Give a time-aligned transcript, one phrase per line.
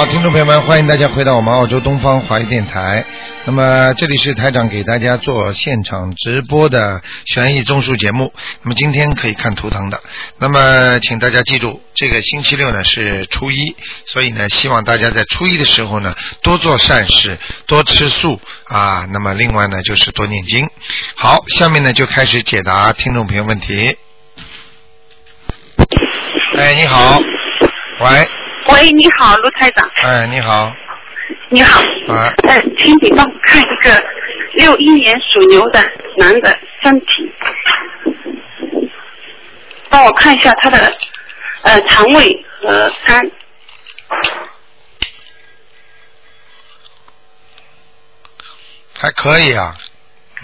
[0.00, 3.04] 好，听众朋友们，欢迎大家回到我们澳洲东方华语电台。
[3.44, 8.32] 那么这里是台长给大家做现场直播的悬疑综述节目。
[8.62, 10.00] 那么今天可以看图腾的。
[10.38, 13.76] 那么请大家记住，这个星期六呢是初一，
[14.06, 19.06] 所以呢希望大家在初一的时候呢多做善事，多吃素啊。
[19.12, 20.66] 那么另外呢就是多念经。
[21.14, 23.98] 好，下面呢就开始解答听众朋友问题。
[26.56, 27.20] 哎，你好，
[28.00, 28.28] 喂，
[28.68, 29.88] 喂，你好，卢台长。
[30.02, 30.72] 哎，你好，
[31.48, 31.80] 你好。
[32.12, 34.04] 啊呃，请你帮我看一个
[34.54, 35.80] 六一年属牛的
[36.18, 37.06] 男的身体，
[39.88, 40.92] 帮我看一下他的
[41.62, 43.30] 呃肠胃和肝。
[48.98, 49.74] 还可以啊，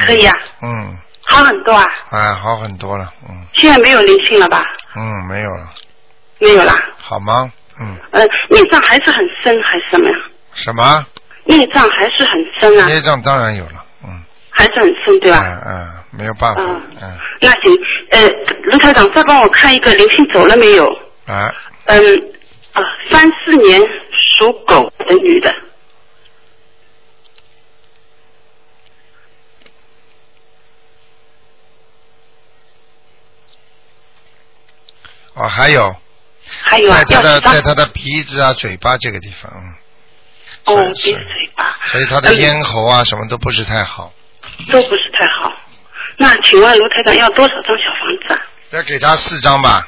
[0.06, 1.84] 可以啊，嗯，好很多啊。
[2.10, 4.62] 哎，好很多了，嗯现在没有灵性了吧？
[4.96, 5.68] 嗯，没有了，
[6.38, 6.74] 没有啦。
[7.02, 7.52] 好吗？
[7.80, 10.16] 嗯，呃，孽障还是很深还是什么呀？
[10.54, 11.06] 什么？
[11.44, 15.40] 孽障还是很深啊，业障当然有了，嗯，还是很深对吧？
[15.42, 15.88] 嗯嗯，
[16.18, 17.60] 没有办法，嗯嗯，那行，
[18.10, 18.28] 呃，
[18.64, 20.86] 卢台长再帮我看一个灵性走了没有？
[21.26, 21.54] 啊，
[21.86, 21.98] 嗯，
[22.72, 23.80] 啊，三四年
[24.38, 25.54] 属狗的女的，
[35.34, 35.94] 哦，还有，
[36.62, 37.60] 还有啊在，他的在？
[37.62, 44.12] 他的鼻子啊、嘴巴这个地方，嗯，哦，鼻子嘴巴，所以他的嗯咽喉啊什么都不是太好，
[44.70, 45.52] 都不是太好。
[46.18, 48.40] 那请问卢台长要多少张小房子啊？
[48.70, 49.86] 要给他四张吧，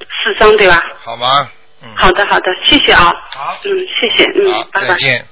[0.00, 0.82] 四张对吧？
[1.04, 1.48] 好吗？
[1.82, 3.12] 嗯，好的好的，谢谢啊。
[3.30, 4.88] 好嗯，谢谢，嗯，，拜拜。
[4.88, 5.24] 再见。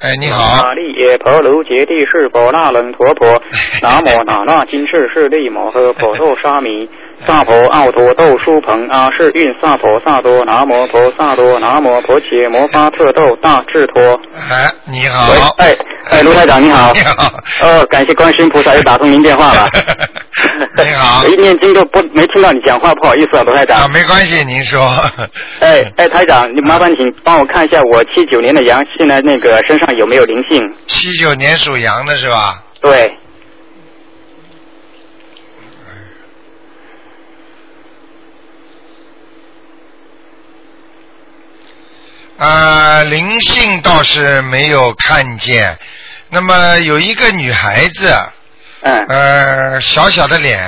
[0.00, 3.42] 哎，你好，玛利耶婆卢揭谛是婆那冷陀婆，
[3.80, 6.86] 南无那那金翅是利摩诃婆豆沙弥，
[7.26, 14.00] 萨婆奥陀豆书朋阿是运萨婆萨多，南摩婆萨多，南摩婆伽摩巴特豆大智陀。
[14.50, 15.74] 哎，你好，，哎
[16.10, 16.92] 哎，卢台长你好。
[16.92, 17.14] 你好
[17.62, 19.68] 哦，感谢观世音菩萨又打通您电话了。
[20.78, 23.80] 你好我 一念经都不没听到你讲话，不好意思啊，卢台长。
[23.80, 24.80] 啊，没关系，您说，
[25.60, 30.62] 哎哎，台长，你麻烦请帮我看一下我七九年的羊，现在那个身上有没有灵性？
[30.86, 32.62] 七九年属羊的是吧？
[32.80, 33.12] 对，
[42.38, 45.76] 啊，灵性倒是没有看见。
[46.28, 48.14] 那么有一个女孩子，
[48.82, 50.60] 嗯呃，小小的脸，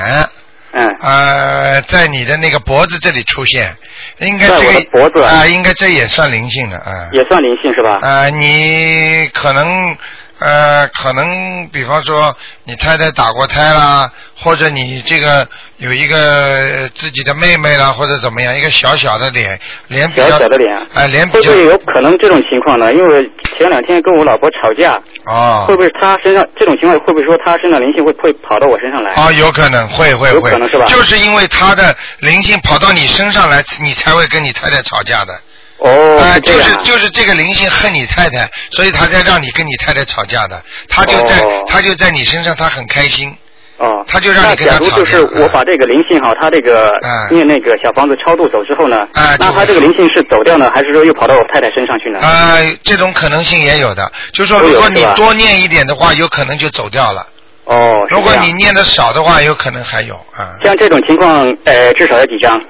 [0.72, 3.76] 嗯，呃，在你的那个脖子这里出现，
[4.20, 7.08] 应该这个脖子啊、应该这也算灵性的啊。
[7.12, 7.98] 也算灵性是吧？
[8.00, 9.96] 啊、你可能
[10.38, 12.34] 呃，可能比方说
[12.64, 15.46] 你太太打过胎啦，或者你这个
[15.78, 22.92] 有一个呃自己的妹妹啦，或者怎么样，一个小小的脸，脸比较小小的脸啊、脸比较会不会有可能这种情况呢？
[22.92, 24.96] 因为前两天跟我老婆吵架，
[25.26, 29.12] 哦会不会她身上这种情况会不会说她身上灵性会会跑到我身上来？
[29.16, 35.34] 哦，有可能会会会，有可能是吧就是因为她的灵性跑到你身上来，你才会跟你太太吵架的。
[35.78, 36.38] 哦。
[36.44, 40.62] 就是就是这个灵性恨你太太，所以他才让你跟你太太吵架的。
[40.88, 43.34] 他就在、哦他就在你身上，他很开心。
[43.78, 52.18] 哦，他就让你那跟他吵架假如就是我把这个灵性哈，他这个嗯念那个小房子超度走之后呢，哎那他这个灵性是走掉呢，还是说又跑到我太太身上去呢？
[52.18, 57.24] 啊、这种可能性也有的，就是说如果你多念一点的话，有可能就走掉了；
[57.66, 60.58] 哦，如果你念的少的话，有可能还有啊。
[60.64, 62.60] 像这种情况，呃，至少要几张？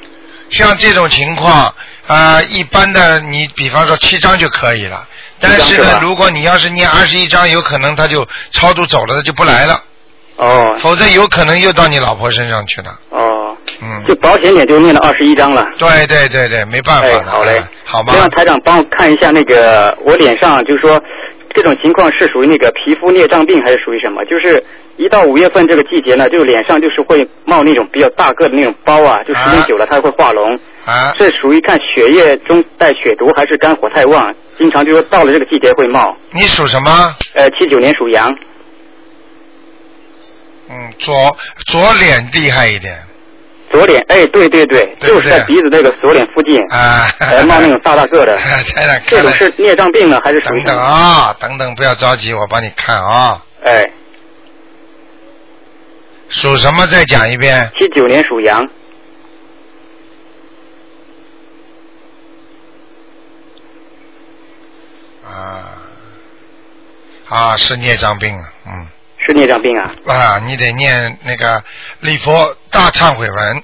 [0.50, 1.74] 像这种情况，
[2.06, 5.06] 啊，一般的你比方说七张就可以了。
[5.40, 9.80] 但是呢是，如果你要是念二十一张，有可能他就超度走了，他就不来了，
[10.38, 12.98] 哦否则有可能又到你老婆身上去了。
[13.10, 15.68] 哦，嗯，就保险点就念了二十一张了。
[15.78, 17.18] 对对对对，没办法的。
[17.18, 18.18] 哎，好嘞啊，好吗这？
[18.18, 21.02] 样台长帮我看一下那个我脸上，就是说
[21.54, 24.22] 这种情况是属于那个皮肤孽障病还是属于什么？
[24.24, 24.62] 就是
[24.96, 30.58] 一到五月份这个季节呢，就脸上就是会冒那种比较大个的那种包啊，就时间啊久了它会化脓。
[30.84, 34.32] 啊，这属于看血液中带血毒还是肝火太旺？
[34.56, 36.16] 经常就说到了这个季节会冒。
[36.30, 37.14] 你属什么？
[37.34, 38.34] 呃，七九年属羊，
[40.70, 41.36] 嗯，左
[41.66, 42.98] 左脸厉害一点
[43.70, 47.06] 左脸，哎，对对对，对对就是在鼻子那个左脸附近，啊。
[47.20, 48.38] 呃， 冒那种大大个的。
[49.06, 49.30] 这种。
[49.32, 50.72] 是孽障病呢，还是什么？
[50.72, 53.42] 啊，等等，不要着急，我帮你看啊。
[53.64, 53.82] 哎，
[56.30, 56.86] 属什么？
[56.86, 57.70] 再讲一遍。
[57.78, 58.66] 七九年属羊，
[65.26, 65.64] 啊
[67.28, 68.86] 啊，是孽障病了，嗯
[69.18, 69.94] 是孽障病啊。
[70.06, 71.62] 啊，你得念那个
[72.00, 73.62] 礼佛大忏悔文，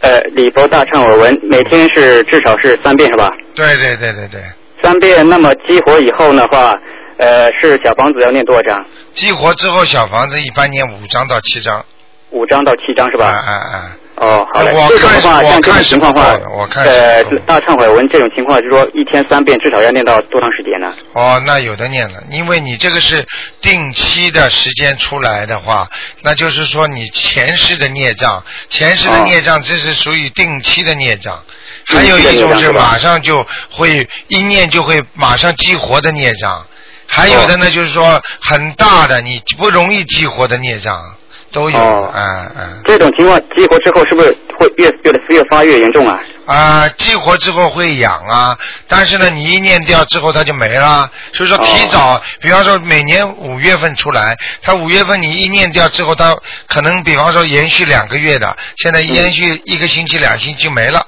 [0.00, 3.30] 呃礼佛大忏悔文，每天是至少是三遍是吧？
[3.54, 4.40] 对对对对对，
[4.82, 6.72] 三遍，那么激活以后的话，
[7.18, 8.84] 呃是小房子要念多少张？
[9.12, 11.84] 激活之后小房子一般念五张到七张，
[12.30, 13.38] 五张到七张是吧啊吧？
[13.42, 14.70] 啊啊，哦，好嘞。
[14.74, 20.92] 我这种的话，看我像这种情况话我看呃大忏悔文这种情况，就是说一天三遍，至少要念到多长时间呢？
[21.14, 23.26] 哦，那有的念了，因为你这个是
[23.62, 25.88] 定期的时间出来的话，
[26.22, 29.24] 那就是说你前世的孽障，前世的哦。
[29.24, 31.42] 孽障这是属于定期的孽障，
[31.86, 36.66] 还有一种是马上就会一念就会马上激活的孽障，
[37.06, 37.70] 还有的呢哦。
[37.70, 41.16] 就是说很大的你不容易激活的孽障
[41.52, 42.82] 都有，哦嗯嗯。
[42.84, 46.18] 这种情况激活之后，是不是会越越越发越严重啊？
[46.46, 48.56] 啊，激活之后会痒啊，
[48.88, 51.10] 但是呢，你一念掉之后它就没了。
[51.32, 56.36] 所以说哦提早，比方说每年五月份出来，它五月份你一念掉之后，它
[56.66, 61.06] 可能比方说延续两个月的，现在延续一个星期、两星期就没了。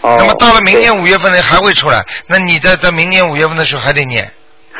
[0.00, 0.16] 哦。
[0.18, 4.32] 那么到了明年对五月份呢，还会出来，那你在在明年五月份的时候还得念。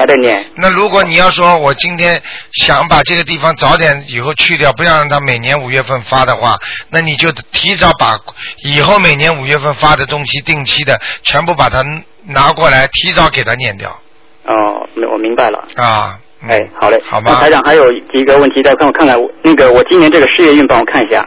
[0.03, 0.45] 还得念。
[0.57, 2.21] 那如果你要说我今天
[2.51, 6.59] 想把这个地方早点以后去掉，不要让它每年五月份发的话，
[6.91, 8.19] 那你就提早把
[8.65, 11.85] 以后每年五月份发的东西定期的全部把它
[12.27, 13.97] 拿过来，提早给它念掉
[14.45, 15.65] 哦，我明白了。
[15.77, 16.19] 啊。
[16.19, 17.01] 嗯哎，好嘞。
[17.05, 21.25] 好吧那台长还有几个问题，再帮我看看那个我今年这个事业运帮我看一下，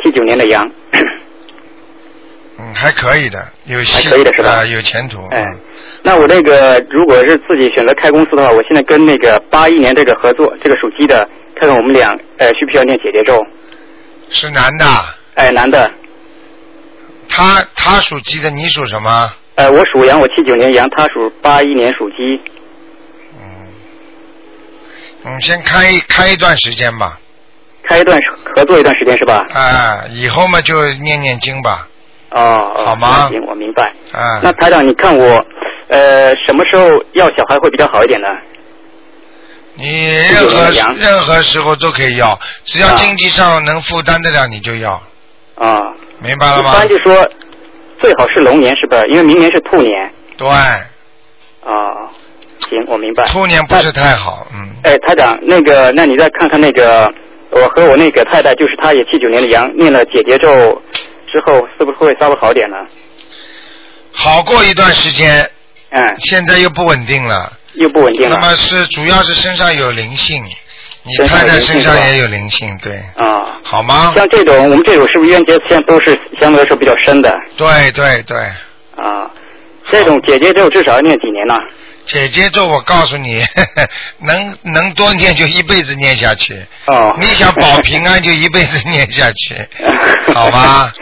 [0.00, 0.70] 七九年的羊。
[2.62, 5.18] 嗯，还可以的，有戏，还可以的是吧啊有前途。
[5.32, 5.60] 哎嗯，
[6.04, 13.44] 那我那个如果是自己选择开公司的话，我现在跟那个八一年这个合作，这个属鸡的，看看我们俩呃需不需要念姐姐咒？
[14.30, 14.84] 是男的，
[15.34, 15.90] 哎，男的，
[17.28, 19.32] 他他属鸡的，你属什么？
[19.56, 22.16] 呃，我属羊，我七九年羊，他属八一年属鸡。
[23.38, 23.66] 嗯，
[25.24, 27.18] 嗯，先开开一段时间吧，
[27.82, 28.16] 开一段
[28.54, 29.44] 合作一段时间是吧？
[29.52, 31.86] 啊，以后嘛就念念经吧，
[32.34, 33.92] 哦，哦好吗行，我明白。
[34.14, 34.40] 嗯。
[34.42, 35.44] 那台长，你看我
[35.88, 38.26] 呃什么时候要小孩会比较好一点呢？
[39.74, 45.02] 你任何任何时候都可以要，只要啊经济上能负担得了，你就要，
[45.54, 46.70] 啊，明白了吗？
[46.74, 47.26] 一般就说
[47.98, 49.06] 最好是龙年是不是？
[49.08, 50.12] 因为明年是兔年。
[50.36, 52.10] 对，啊，
[52.68, 53.24] 行，我明白。
[53.24, 57.10] 兔年不是太好，嗯，哎，台长，那个，那你再看看那个，
[57.50, 60.82] 我和我那个太太，就是她也七九年的羊，念了姐姐咒
[61.32, 62.76] 之后，是不是会稍微好点呢？
[64.12, 65.48] 好过一段时间，
[65.90, 67.52] 嗯，现在又不稳定了。
[67.74, 68.36] 又不稳定了。
[68.38, 70.44] 那么是主要是身上有灵性，
[71.04, 74.12] 你太太身上也有灵性，对，啊，好吗？
[74.14, 78.38] 像这种，我们这种是不是冤结现在都是相对来说比较深的对对对，
[78.96, 79.30] 啊？
[79.90, 81.54] 这种姐姐咒至少要念几年呢？
[82.04, 83.42] 姐姐咒我告诉你，
[84.20, 86.52] 能能多念就一辈子念下去，
[86.86, 87.16] 哦。
[87.20, 89.56] 你想保平安就一辈子念下去，
[90.34, 90.92] 好吧？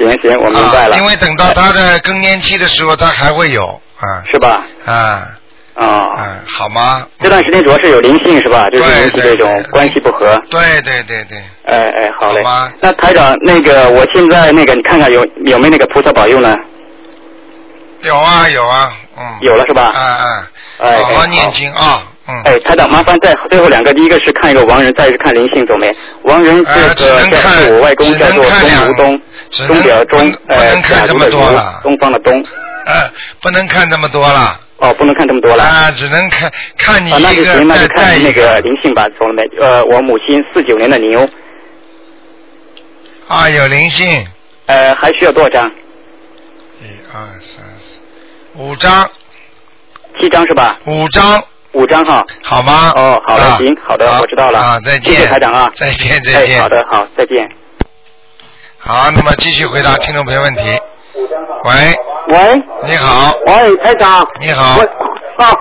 [0.00, 0.96] 行行，我明白了。
[0.96, 0.98] 啊。
[0.98, 3.64] 因为等到他的更年期的时候，他还会有
[3.98, 4.62] 啊是吧？
[4.86, 5.36] 啊
[5.74, 7.06] 啊，啊，好吗？
[7.20, 8.64] 这段时间主要是有灵性是吧？
[8.70, 10.36] 就是对引起这种关系不和。
[10.50, 12.42] 对对对对，哎哎，好嘞。
[12.42, 16.54] 好吧那台长，那个我现在那个，你看看有有没有那个菩萨保佑呢？
[18.02, 19.24] 有啊有啊，嗯。
[19.42, 19.92] 有了是吧？
[19.94, 20.46] 嗯嗯，
[20.90, 22.42] 哎哎好好念经啊，嗯。
[22.44, 25.90] 哎，台长，麻烦再最后两个，第一个是看一个亡人，再是看灵性走没？
[26.22, 29.20] 亡人呃这个叫我外公，叫做钟如东，
[29.66, 32.44] 钟表钟不能，不呃，看这么多了东方的东。
[32.86, 33.10] 呃，
[33.42, 35.62] 不能看这么多了哦，不能看这么多了。
[35.62, 39.42] 啊，只能看看你啊，那一个就行，那就看那个灵性吧，走了没？
[39.60, 41.28] 呃，我母亲四九年的牛，
[43.28, 44.26] 啊，有灵性，
[44.66, 45.70] 呃，还需要多少张？
[46.80, 48.00] 一二三四
[48.54, 49.08] 五张，
[50.18, 50.78] 七张是吧？
[50.86, 52.24] 五张，五张哈。
[52.42, 52.92] 好吗？
[52.96, 54.58] 哦，好的，啊行，好的，好我知道了。
[54.58, 55.70] 啊，再见，谢谢台长啊。
[55.74, 56.60] 再见，再哎，见。
[56.60, 57.48] 好的，好，再见。
[58.78, 60.62] 好，那么继续回答听众朋友问题。
[61.64, 61.72] 喂，
[62.28, 64.26] 喂你好，喂，台长。
[64.40, 64.82] 你好我
[65.44, 65.52] 啊，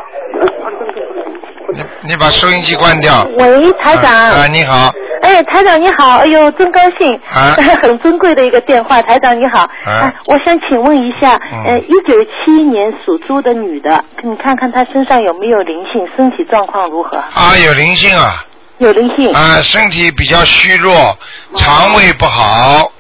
[2.02, 3.26] 你你把收音机关掉。
[3.38, 4.12] 喂，台长。
[4.12, 17.18] 啊，啊你好，哎，台长你好，哎呦，真高兴，啊 很尊贵的一个电话，台长你好，哎我想请问一下，嗯呃，一九七一年属猪的女的，你看看她身上有没有灵性，身体状况如何？
[17.18, 18.44] 啊，有灵性啊，
[18.80, 19.34] 有灵性。
[19.34, 21.18] 啊，身体比较虚弱，
[21.56, 22.92] 肠胃不好，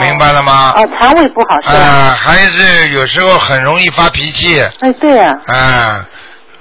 [0.00, 0.72] 明白了吗？
[0.76, 1.72] 啊，肠胃不好是吧？
[1.74, 6.06] 啊，还是有时候很容易发脾气，哎，对啊，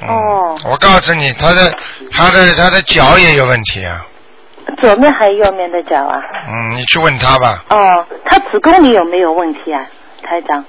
[0.08, 1.74] 哦我告诉你，他的
[2.12, 4.06] 他的他的脚也有问题啊。
[4.80, 6.22] 左面还是右面的脚啊？
[6.48, 7.66] 嗯，你去问他吧。
[7.70, 9.86] 哦，他子宫里有没有问题啊，
[10.24, 10.64] 台长？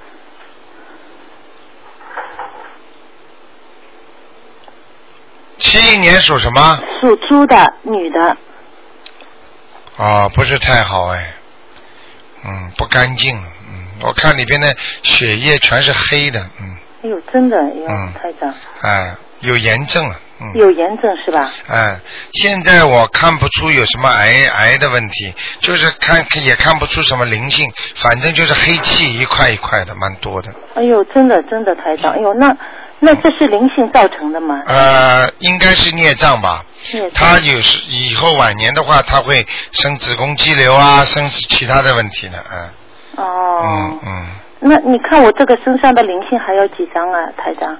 [5.58, 6.80] 七一年属什么？
[7.00, 8.36] 属猪的女的，
[9.96, 11.34] 啊，不是太好哎。
[12.42, 21.50] 嗯，不干净，嗯，我看里边的血液全是黑的，嗯，哎呦，真的，哎呦，嗯台长，哎，有炎症了，嗯，有炎症是吧？
[21.66, 21.98] 哎，
[22.32, 30.54] 现在我看不出有什么癌癌的问题，就是看也看不出什么灵性，反正就是黑气一块一块的，蛮多的。
[30.74, 32.54] 哎呦，真的真的台长，哎呦，那
[32.98, 34.60] 那这是灵性造成的吗？
[34.66, 36.62] 呃，应该是孽障吧。
[37.14, 42.68] 他有时以后晚年的话，他会生子宫肌瘤啊，生其他的问题的，嗯
[43.16, 44.26] 哦嗯，嗯。
[44.60, 47.76] 那你看我这个身上的灵性还有几张啊，台长？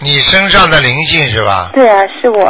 [0.00, 1.70] 你身上的灵性是吧？
[1.72, 2.46] 对啊，是我，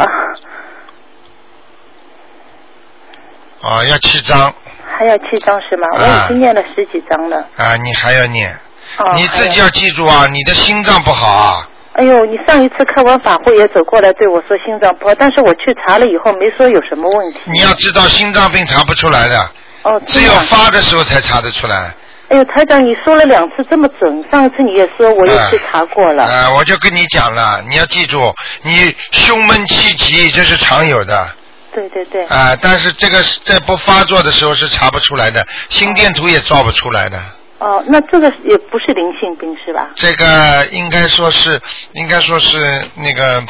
[3.60, 4.52] 哦，要七张
[4.86, 5.86] 还要七张是吗？
[5.92, 7.36] 我啊已经念了十几张了。
[7.56, 8.50] 啊，你还要念，
[8.98, 11.68] 哦，你自己要记住啊，你的心脏不好啊。
[11.92, 17.40] 哎呦，你上一次开完法会也走过来对我说心脏不好，但是我去查了以后没说有什么问题。
[17.44, 19.50] 你要知道，心脏病查不出来的，
[19.84, 20.20] 哦，只。
[20.22, 21.94] 有发的时候才查得出来。
[22.28, 26.24] 哎呦，台长，你说了两次这么准，上一次你也说，我也去查过了。
[26.24, 31.28] 呃，我就跟你讲了，你要记住，你胸闷气急这是常有的
[31.72, 32.24] 对对对。
[32.24, 37.18] 啊、但是这个是在不发作的时候是查不出来的，心电图也照不出来的。
[37.58, 39.88] 哦，那这个也不是灵性病是吧？
[39.94, 41.60] 这个应该说是，
[41.92, 42.58] 应该说是
[42.94, 43.44] 那个，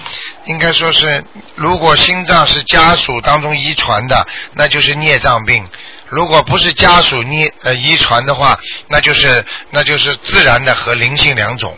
[0.44, 1.24] 应该说是，
[1.54, 5.64] 如果心脏是家属当中遗传的，那就是孽障病；
[6.08, 8.58] 如果不是家属孽呃遗传的话，
[8.88, 11.76] 那就是那就是自然的和灵性两种。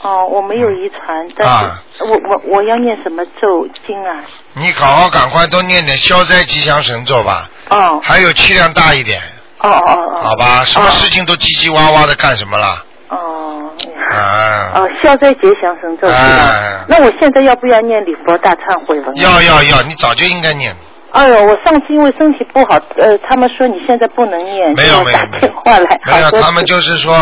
[0.00, 4.22] 哦，我没有遗传，但啊是我我我要念什么咒经啊？
[4.52, 9.20] 你好好赶快多念点消灾吉祥神咒吧，哦还有气量大一点，
[9.58, 10.20] 哦哦哦。
[10.22, 10.64] 好吧？
[10.64, 12.84] 什么事情都叽叽哇哇的干什么了？
[13.08, 13.72] 哦。
[14.12, 16.84] 啊，哦，消灾吉祥神咒是吧哎？
[16.88, 19.16] 那我现在要不要念礼佛大忏悔文？
[19.16, 20.74] 要要要，你早就应该念。
[21.10, 27.14] 哎呦，我上次因为身体不好，呃，他们说你现在不能念，没有没有没有电话来，没有，他们就是说，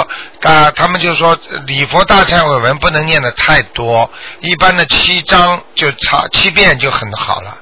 [0.42, 7.56] 啊，他们就说礼佛大忏悔文不能念的太多，一般的七章就差七遍就很好了。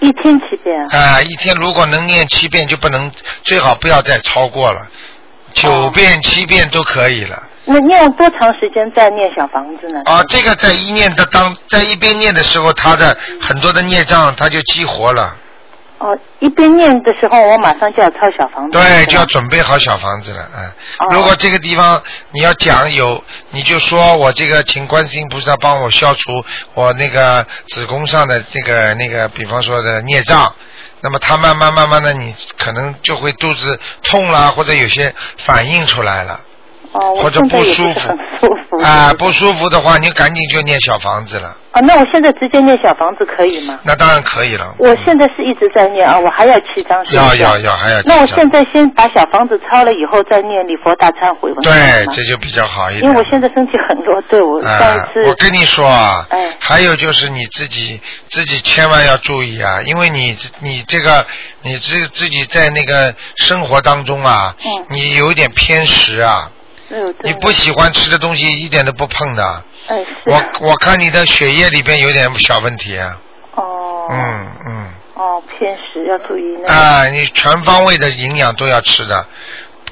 [0.00, 0.80] 一天七遍。
[0.90, 3.10] 啊、一天如果能念七遍就不能，
[3.44, 4.80] 最好不要再超过了，
[5.54, 7.40] 九哦遍、七遍都可以了。
[7.64, 10.00] 那念多长时间再念小房子呢？
[10.06, 15.36] 啊，这个在一念的当，在一边念的时候，他的很多的孽障他就激活了，
[15.98, 18.78] 哦，一边念的时候，我马上就要抄小房子。
[18.78, 20.66] 对，就要准备好小房子了，嗯。
[21.00, 22.00] 哦如果这个地方
[22.30, 30.54] 你要讲有，你就说我这个请观世音菩萨帮我消除我那个子宫上的这个那个，比方说的孽障。
[31.00, 36.40] 那么他慢慢慢慢的，你可能就会肚子痛啦，或者有些反应出来了
[36.92, 38.10] 哦，或者不舒服。
[38.82, 43.78] 啊，不舒服的话，你赶紧就念小房子了，啊，那我现在直接念小房子可以吗？
[43.82, 44.74] 那当然可以了。
[44.78, 51.62] 我现在是一直在念啊，我还要七张要要要还要那我现在先把小房子抄了以后再念礼佛大忏悔文。
[51.62, 51.72] 对
[52.12, 53.04] 这就比较好一点。
[53.04, 55.22] 因为我现在身体很多，对我上一啊，次。
[55.24, 61.26] 我跟你说啊，哎还有就是你自己自己千万要注意啊，因为你你这个
[61.62, 66.50] 你自自己在那个生活当中啊，嗯你有点偏食啊，
[67.22, 69.64] 你不喜欢吃的东西一点都不碰的。
[69.88, 73.18] 哎是我啊我看你的血液里边有点小问题啊，
[73.54, 74.06] 哦。
[74.10, 76.72] 嗯嗯，哦偏食要注意那个。
[76.72, 79.26] 啊，你全方位的营养都要吃的。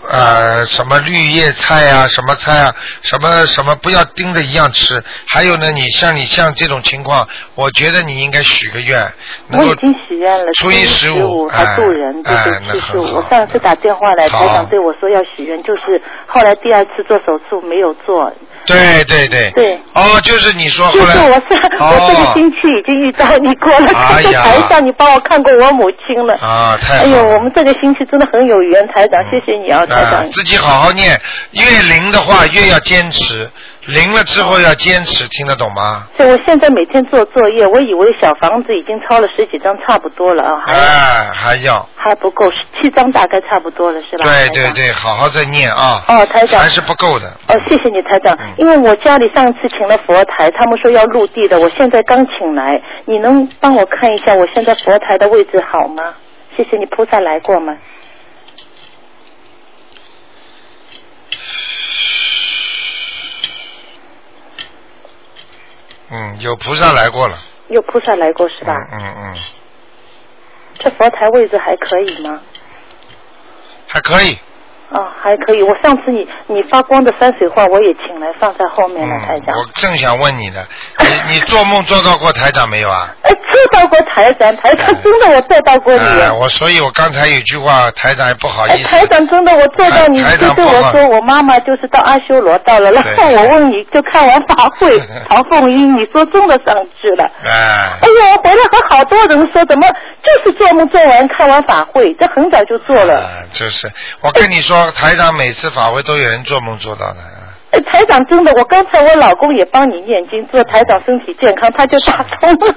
[0.08, 5.02] 呃，什么绿叶菜啊，什么菜啊，什么什么，不要盯着一样吃。
[5.26, 9.00] 还有呢，你像你像这种情况，我觉得你应该许个愿，
[9.48, 13.02] 能够我已经许愿了，初一十十五还渡人，哎对哎那对，七十五。
[13.04, 18.32] 很好我上次打电话来，好台长对我说要许愿，就是后来第二次做手术没有做，
[18.66, 19.50] 对对对。
[19.52, 19.80] 对。
[19.94, 21.06] 哦，就是你说后来。
[21.06, 22.32] 就是我上、我这个哦。
[22.34, 23.86] 星期已经遇到你过了，
[24.22, 26.34] 在台上你帮我看过我母亲了。
[26.34, 27.10] 啊，太好了。
[27.10, 30.30] 哎呦，我们这个星期真的很有缘，台长，谢谢你啊，台啊长，。
[30.30, 31.20] 自己好好念，
[31.52, 33.48] 越灵的话越要坚持，
[33.86, 36.08] 灵了之后要坚持，听得懂吗？
[36.16, 41.88] 对我现在每天做作业，我以为小房子已经抄了十几张，差不多了啊，还、哎，还要。
[41.94, 44.24] 还不够，七张大概差不多了，是吧？
[44.24, 44.48] 对。
[44.50, 46.02] 对对，好好再念啊。
[46.08, 46.68] 哦，台长还。
[46.68, 47.28] 是不够的。
[47.48, 48.46] 哦，谢谢你，台长嗯。
[48.58, 56.14] 因为我家里上次请了佛台，他们说要入地的，我现在刚请来，你能帮我看一下我现在佛台的位置好吗？
[56.56, 57.76] 谢谢你，菩萨来过吗？
[66.10, 67.36] 嗯，有菩萨来过了。
[67.68, 68.74] 有菩萨来过是吧？
[68.92, 69.34] 嗯嗯嗯，
[70.78, 72.40] 这佛台位置还可以吗？
[73.88, 74.38] 还可以。
[74.90, 75.62] 哦，还可以。
[75.62, 79.58] 我上次你你发光的山水画我也请来放在后面了，台嗯，长。
[79.58, 80.62] 我正想问你呢，
[81.00, 83.08] 你你做梦做到过台长没有啊？
[83.22, 86.00] 哎，做到过台长，台长真的我做到过你。
[86.00, 88.96] 哎，我所以，我刚才有句话，台长也不好哎，意思。
[88.96, 97.24] 台长真的，我做到你台就对我说，我妈妈就是到阿修罗道了，然后我问你就看完法会， 唐凤英，你说中了上去了。
[97.44, 99.88] 哎哎，呦，回来和好多人说，怎么
[100.22, 103.20] 就是做梦做完看完法会，这很早就做了。
[103.20, 103.90] 啊就是
[104.20, 107.20] 我跟你说，台长每次法会都有人做梦做到的。
[107.20, 107.42] 啊
[107.72, 112.74] 哎，台长真的，我刚才我老公也帮你念经，做台长身体健康，他就打通了。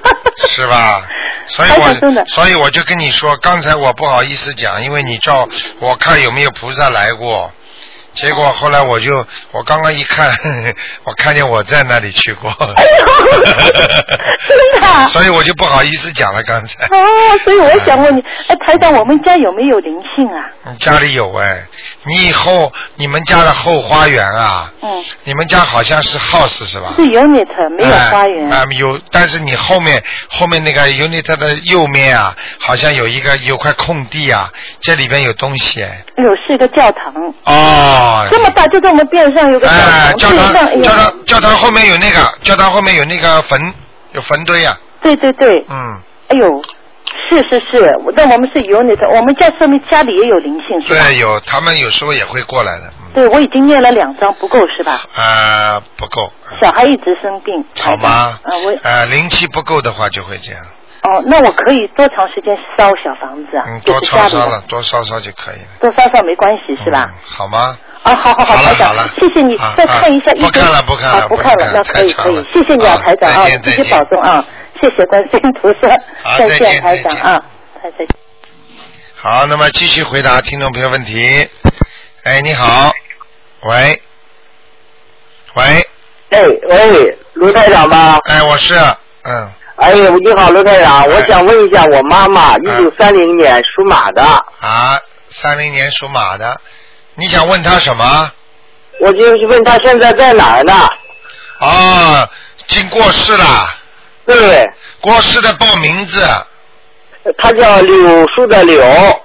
[0.48, 1.02] 是吧？
[1.46, 7.52] 所以台长真的我所以我就跟你说，刚才我不好意思讲，因为你叫我看有没有菩萨来过。
[8.12, 10.28] 结果后来我就，我刚刚一看，
[11.06, 13.42] 我看见我在那里去过，哎呦，
[14.48, 15.06] 真的啊。
[15.08, 16.42] 所以我就不好意思讲了。
[16.42, 16.98] 刚才哦，
[17.44, 20.50] 所以我想问你，哎，台长，我们家有没有灵性啊？
[20.72, 21.64] 你家里有哎，
[22.04, 26.92] 你以后你们家的后花园啊，嗯，你们家好像是 house 是吧？
[26.96, 28.50] 是 unit 没有花园。
[28.50, 36.04] 啊、啊有，但是你后面后面那个 unit 的右面啊，好像有一个有块空地啊，这里边有东西哎。
[36.16, 37.12] 哎呦，是一个教堂，
[37.44, 38.26] 哦。
[38.30, 43.58] 这么大，就在我们边上有个教哎，堂，哎堂，教，堂，教堂后面有那个，教堂后面有那个坟，
[44.12, 44.78] 有坟堆啊。
[45.02, 46.62] 对对对，嗯，哎呦，
[47.28, 47.80] 是是是，
[48.14, 51.04] 那我们是 unit，我们家说明家里也有灵性是吧？
[51.04, 52.84] 对，有他们有时候也会过来的。
[53.02, 53.10] 嗯。
[53.14, 55.00] 对，我已经念了两张，不够是吧？
[55.16, 56.32] 啊、不够。
[56.60, 58.38] 小孩一直生病，好吗？
[58.42, 60.60] 啊，我呃，灵气不够的话就会这样。
[61.02, 63.64] 哦，那我可以多长时间烧小房子啊？
[63.66, 65.68] 嗯，多烧烧了，多烧烧就可以了。
[65.80, 67.08] 多烧烧没关系是吧？
[67.10, 67.76] 嗯好吗？
[68.02, 74.44] 啊，好好好了台长谢谢你啊，再看一下不看了不看了啊不看了，那可以可以谢谢你啊，好台长啊再见，继续再见保重啊，
[74.80, 75.88] 谢谢观世音菩萨，
[76.22, 77.44] 好再见台长啊，
[77.82, 78.06] 再见。
[79.14, 81.46] 好，那么继续回答听众朋友问题。
[82.24, 82.90] 哎，你好，
[83.62, 84.00] 喂，
[85.54, 85.86] 喂，
[86.30, 88.18] 哎喂，卢台长吗？
[88.24, 88.74] 哎，我是，
[89.24, 96.58] 嗯，哎，你好，卢台长，我想问一下，我妈妈一九三零年属马的，啊，三零年属马的，
[97.16, 98.32] 你想问他什么？
[99.00, 100.72] 我就是问她现在在哪儿呢？
[101.58, 103.74] 啊，已经过世了，
[104.26, 104.64] 对，
[105.00, 106.22] 过世的报名字，
[107.38, 108.82] 他叫柳树的柳，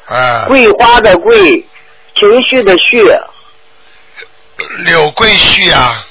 [0.07, 1.65] 啊，桂花的桂，
[2.15, 3.03] 情绪的绪，
[4.85, 6.05] 柳桂旭啊，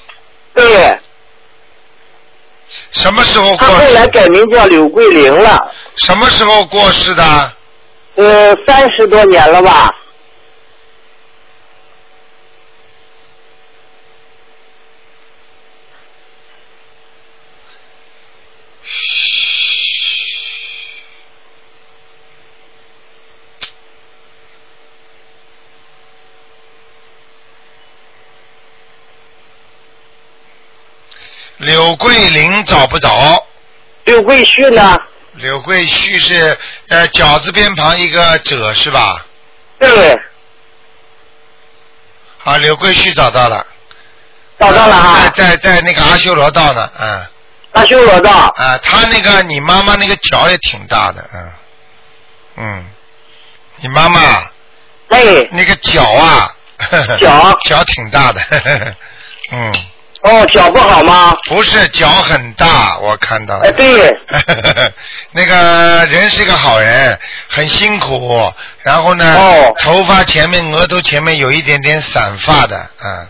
[0.54, 0.98] 对，
[2.92, 3.72] 什么时候过世？
[3.74, 5.58] 后来改名叫柳桂玲了，
[5.96, 7.52] 什么时候过世的？
[8.16, 9.86] 呃，三十多年了吧？
[31.84, 33.44] 柳桂林找不着，
[34.04, 34.98] 柳桂旭呢？
[35.34, 36.56] 柳桂旭是
[36.88, 39.26] 呃饺子边旁一个者是吧？
[39.78, 40.18] 对，
[42.38, 43.66] 好，柳桂旭找到了，
[44.58, 47.26] 找到了哈，在在在那个阿修罗道呢，嗯，
[47.72, 51.52] 阿修罗道，啊，他那个你妈妈那个脚也挺大的，嗯，
[52.56, 52.86] 嗯，
[53.76, 54.20] 你妈妈
[55.10, 56.50] 哎，那个脚啊，
[57.20, 57.58] 脚。
[57.68, 58.40] 脚挺大的，
[59.50, 59.74] 嗯，
[60.24, 61.36] 哦，脚不好吗？
[61.48, 63.76] 不是脚很大，我看到哎，的。
[63.76, 64.16] 对，
[65.32, 73.26] 那个人是个好人，很辛苦，然后呢，哦头发前面、额头前面有一点点散发的，嗯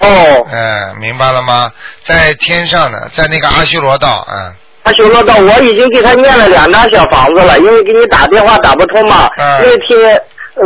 [0.00, 1.70] 哦，嗯，明白了吗？
[2.02, 10.20] 在天上呢，在那个阿修罗道，嗯，阿修罗道，我已经给他念了两张小房子了，因为给你打电话打不通嘛，嗯那天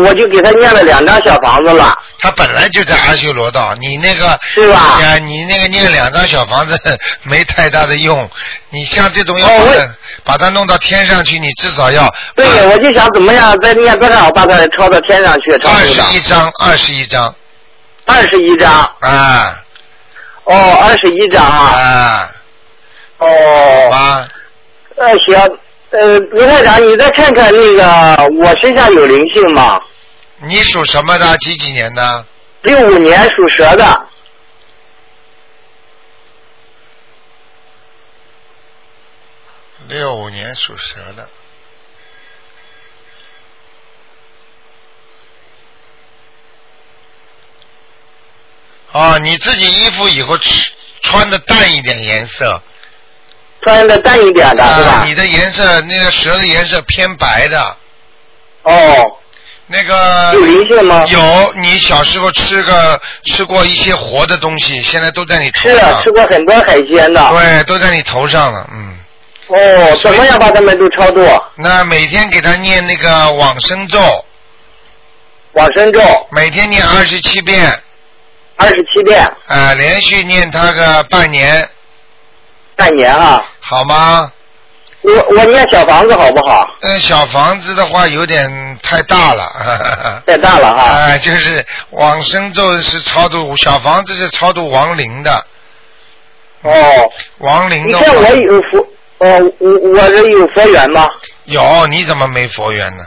[0.05, 4.98] 我就给他念了两张小房子了，他本来就在阿修罗道，你那个是吧？
[5.01, 6.79] 呀，你那个念两张小房子
[7.24, 8.29] 没太大的用，
[8.70, 9.48] 你像这种要
[10.24, 17.35] 把它、弄到天上去，你至少要对，我就想怎么样再念多少把它抄到天上去，抄二十一张，二十一张。
[18.05, 19.55] 二十一张，啊。
[20.44, 22.31] 哦，二十一张啊，啊，
[23.18, 24.29] 好哦，吧，
[24.96, 25.59] 呃，行，
[25.90, 29.81] 呃，卢台长，你再看看那个我身上有灵性吗？
[30.42, 31.37] 你属什么的？
[31.38, 32.27] 几几年的？
[32.62, 34.09] 六五年属蛇的，
[39.87, 41.29] 六五年属蛇的。
[48.92, 50.72] 哦，你自己衣服以后吃
[51.03, 52.62] 穿的淡一点颜色，
[53.69, 54.91] 穿的淡一点的，是吧？
[54.91, 57.77] 啊，你的颜色那个蛇的颜色偏白的，
[58.63, 58.73] 哦，
[59.67, 61.05] 那个有灵性吗？
[61.09, 67.29] 有，你小时候吃个吃过一些活的东西，现在都在你头是啊，上吃，过很多海鲜的。
[67.29, 68.95] 对，都在你头上了，嗯。
[69.49, 71.23] 哦，怎么样把他们都超度？
[71.57, 73.99] 那每天给他念那个往生咒，
[75.53, 76.01] 往生咒
[76.31, 77.71] 每天念二十七遍，
[78.57, 81.69] 二十七遍，啊、连续念他个半年，
[82.77, 83.45] 半年啊。
[83.69, 84.33] 好吗？
[85.03, 86.69] 我我念小房子好不好？
[86.81, 89.45] 嗯，小房子的话有点太大了，
[90.27, 90.83] 太大了哈。
[90.85, 95.47] 啊、就是往生咒是超度，小房子是超度亡灵的，
[96.63, 96.73] 哦，
[97.39, 98.79] 亡灵的话你看我有佛，
[99.19, 101.07] 哦，我我这有佛缘吗？
[101.45, 103.05] 有，你怎么没佛缘呢？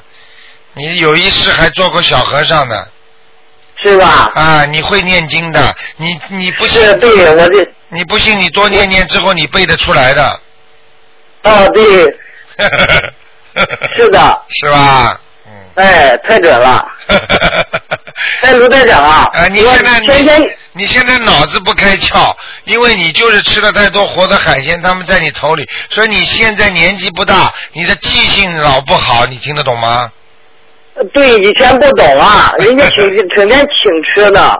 [0.73, 2.85] 你有一世还做过小和尚呢
[3.83, 4.31] 是吧？
[4.35, 4.65] 啊！
[4.65, 10.39] 你会念经的，你你不信是，对，我这，你不信你多念念之后你背得出来的，
[11.43, 11.83] 哦，对，
[13.95, 15.19] 是的，是吧？
[15.47, 15.51] 嗯。
[15.75, 16.83] 哎，太准了。
[18.41, 30.11] 哎，卢队长啊，啊，你我现在你你现在脑子不开窍，因为你就是吃了太多活的海鲜，他们在你头里，所以你现在年纪不大，你的记性老不好，你听得懂吗？
[31.13, 34.59] 对以前不懂啊， 人家请整天请吃的，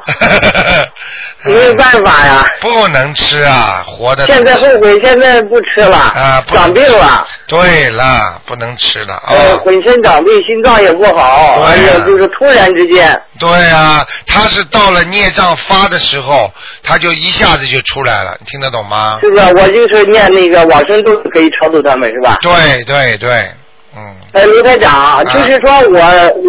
[1.46, 2.46] 没有办法呀。
[2.60, 4.26] 不能吃啊，活的。
[4.28, 9.28] 现在后悔，现在不吃了，啊，长病了，对了，不能吃了啊。
[9.30, 16.52] 呃，浑身长病，心脏也不好，对哎呀呀，就是突然之间，对啊，他是到了孽障发的时候，
[16.84, 19.20] 他就一下子就出来了，你听得懂吗？
[19.22, 19.50] 是吧？
[19.58, 22.38] 我就是念那个往生咒可以超度他们，是吧？
[22.42, 23.52] 对对对，
[23.96, 26.00] 嗯，呃，卢台长，就是说我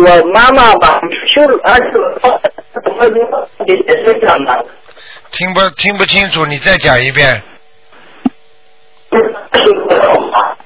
[0.04, 1.00] 我妈妈吧
[1.34, 1.76] 修啊，
[5.32, 7.42] 听不听不清楚，你再讲一遍。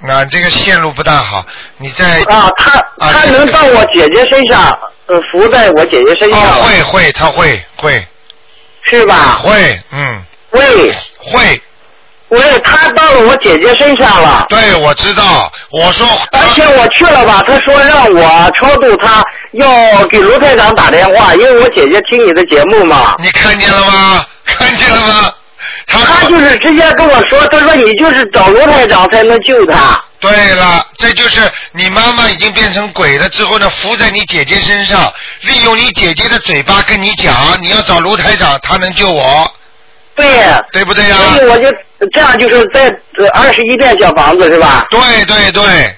[0.00, 1.44] 那这个线路不大好，
[1.78, 8.06] 你再啊，他啊他能到我姐姐身上，呃，扶在我姐姐身上哦，会会他会会。
[8.82, 9.38] 是吧？
[9.42, 10.22] 会嗯。
[10.50, 10.94] 会。
[11.18, 11.60] 会，
[12.28, 14.44] 喂，他到了我姐姐身上了。
[14.48, 23.14] 对我知道，我说而且我去了吧，他说让我超度他，要给卢台长打电话，因为我姐姐听你的节目嘛。
[23.20, 24.26] 你看见了吗？
[24.44, 25.32] 看见了吗？
[25.86, 30.02] 他他就是直接跟我说，他说你就是找卢台长才能救他。
[30.18, 31.40] 对了，这就是
[31.72, 35.12] 你妈妈已经变成鬼了之后呢，附在你姐姐身上，
[35.42, 39.48] 利用你姐姐的嘴巴跟你讲，你要找卢台长，他能救我，
[40.16, 40.26] 对，
[40.72, 41.68] 对不对呀、所以我就
[42.12, 42.90] 这样，就是在
[43.34, 44.86] 二十一遍小房子是吧？
[44.90, 45.94] 对对对，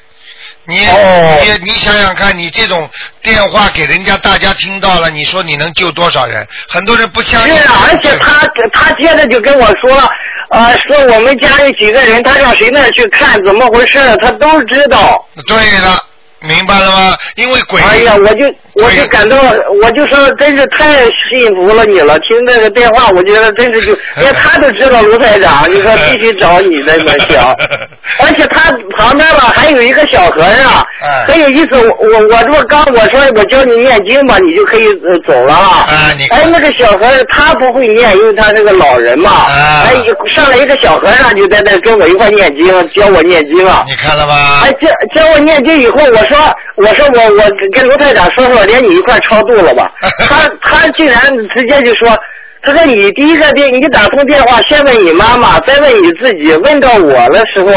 [0.65, 2.89] 你、哦你你想想看，你这种
[3.23, 6.47] 电话给人家大家听到了，你说你能救多少人？
[6.69, 7.57] 很多人不相信。
[7.57, 10.13] 是啊，而且他他接着就跟我说，
[10.51, 15.25] 呃，说我们家里几个人，他上谁那去看怎么回事，他都知道。
[15.47, 16.03] 对了，
[16.41, 17.17] 明白了吗？
[17.37, 17.81] 因为鬼。
[17.81, 18.45] 哎呀，我就
[18.83, 19.37] 我就感到，
[19.83, 22.19] 我就说真是太幸福了你了。
[22.21, 27.39] 听那个电话，我觉得真是就，连他都知道卢台长，你说必须找你那个行。
[28.21, 31.69] 而且他旁边吧还有一个小和尚，哎很有意思。
[31.79, 35.87] 我我我这不刚我说我教你念经吧，你就可以呃走了啊。
[36.31, 39.31] 哎那个小和尚他不会念，因为他是个老人嘛。
[39.31, 39.95] 啊哎，
[40.35, 43.85] 上来一个小和尚就在那跟我一块念经，教我念经啊。
[43.89, 44.61] 你看了吗？
[44.65, 46.39] 哎，教教我念经以后，我说
[46.77, 49.91] 我说我我跟卢台长说说，连你一块超度了吧？
[50.29, 51.21] 他他竟然
[51.55, 52.17] 直接就说，
[52.63, 57.73] 他说你第一个电你打通电话，先问你妈妈，再问你自己，问到我的时候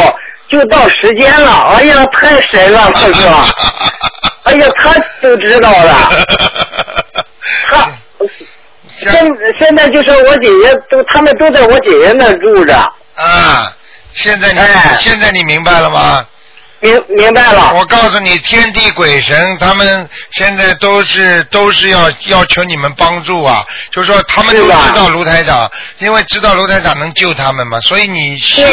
[0.48, 1.52] 就到时间了。
[1.78, 3.46] 哎呀，太神了，他说，
[4.44, 6.12] 哎呀，他都知道了，
[7.72, 7.92] 他。
[8.88, 9.12] 现
[9.60, 12.76] 现在就是我姐姐都，他们都在我姐姐那住着，
[13.16, 13.74] 啊，
[14.14, 16.24] 现在你、哎现在你明白了吗？
[16.82, 17.74] 明明白了。
[17.76, 28.64] 我告诉你，天地鬼神他们现在都是都是要要求你们帮助啊，就是说他们都知道卢台长，因为知道卢台长能救他们嘛，所以你希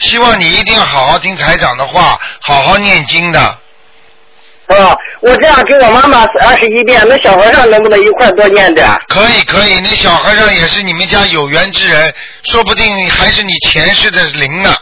[0.00, 3.40] 希望你一定要好好听台长的话，好好念经的。
[3.40, 8.86] 啊，我这样给我妈妈二十一遍，那小和尚能不能一块多念点？
[9.08, 14.74] 可以可以，那小和尚也是你们家有缘之人，说不定还是你前世的灵呢。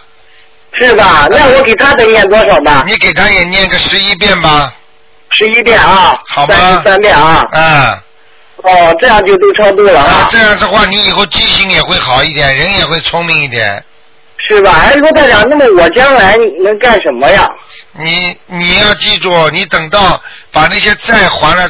[0.78, 1.26] 是吧？
[1.30, 2.84] 那我给他得念多少吧？
[2.86, 4.72] 你给他也念个十一遍吧，
[5.30, 7.46] 十一遍啊，好吧三十三遍啊。
[7.52, 8.02] 啊
[8.62, 13.82] 哦，这样就都超度了啊啊，，这样的话你以后记性也会好一点，人也会聪明一点。
[14.48, 14.72] 是吧？
[14.84, 17.46] 哎，罗台长，那么我将来能干什么呀？
[17.92, 20.20] 你你要记住，你等到
[20.52, 21.68] 把那些债还了，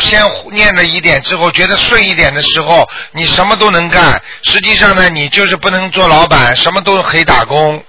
[0.00, 0.20] 先
[0.52, 4.20] 念了一点之后，觉得顺一点的时候，你什么都能干。
[4.42, 7.82] 实际上呢，你就是不能做老板，什么都可以打工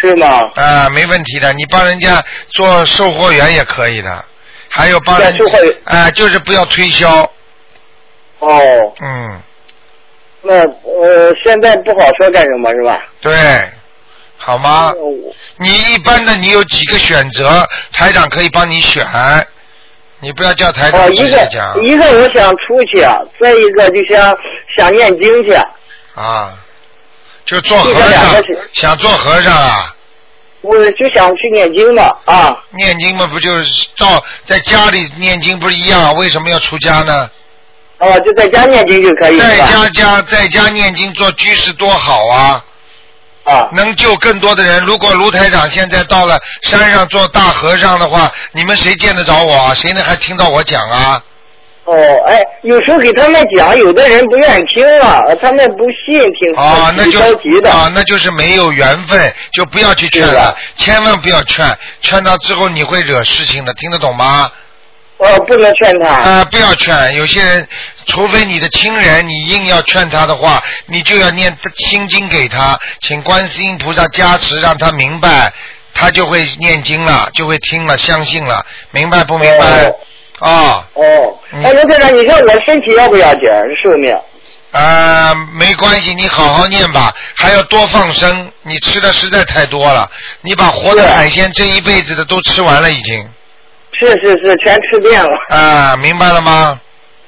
[0.00, 0.40] 是吗？
[0.54, 1.52] 啊，没问题的。
[1.52, 4.24] 你帮人家做售货员也可以的，
[4.68, 7.30] 还有帮人对就是不要推销，
[8.38, 8.50] 哦，
[9.00, 9.40] 嗯，
[10.42, 13.02] 那呃现在不好说干什么是吧？
[13.20, 13.32] 对，
[14.36, 14.92] 好吗？
[15.56, 19.04] 你一般的你有几个选择，台长可以帮你选，
[20.20, 23.00] 你不要叫台哦，长一个直接讲一个我想出去，
[23.42, 24.36] 再一个就想
[24.78, 25.52] 想念经去。
[26.14, 26.54] 啊，
[27.50, 29.92] 就做和尚个，想做和尚啊。
[30.60, 32.56] 我就想去念经嘛啊。
[32.76, 36.14] 念经嘛，不就是到在家里念经不是一样？
[36.14, 37.28] 为什么要出家呢？
[37.98, 39.56] 哦，就在家念经就可以在？
[39.56, 42.64] 家家在家念经做居士多好啊，
[43.42, 44.84] 啊，能救更多的人。
[44.84, 49.74] 如果卢台长现在到了山上做大和尚的话，你们谁见得着我啊？
[49.74, 51.20] 谁能还听到我讲啊？
[51.90, 57.68] 哦，哎，有时候给他们讲，有的人不愿意听了，他们不信听，啊，那挺就着急的。
[57.68, 61.66] 啊，那就是没有缘分，就不要去劝了，千万不要劝，
[62.00, 64.52] 劝到之后你会惹事情的，听得懂吗？
[65.16, 66.08] 哦，不能劝他。
[66.08, 67.12] 啊，不要劝。
[67.16, 67.66] 有些人，
[68.06, 75.52] 除非你的亲人，你硬要劝他的话，你就要念心经给他，请观世音菩萨加持，让他明白，
[75.92, 79.92] 他就会念经了，就会听了，相信了，明白不明白？
[80.40, 83.42] 啊哦，嗯哎，刘队长，你说我身体要不要紧
[83.82, 84.14] 寿命？
[84.72, 88.50] 啊，没关系，你好好念吧，还要多放生。
[88.62, 90.10] 你吃的实在太多了，
[90.42, 93.28] 你把活的海鲜这一辈子的都吃完了已经。
[93.92, 96.80] 是是是，全吃遍了，啊，明白了吗？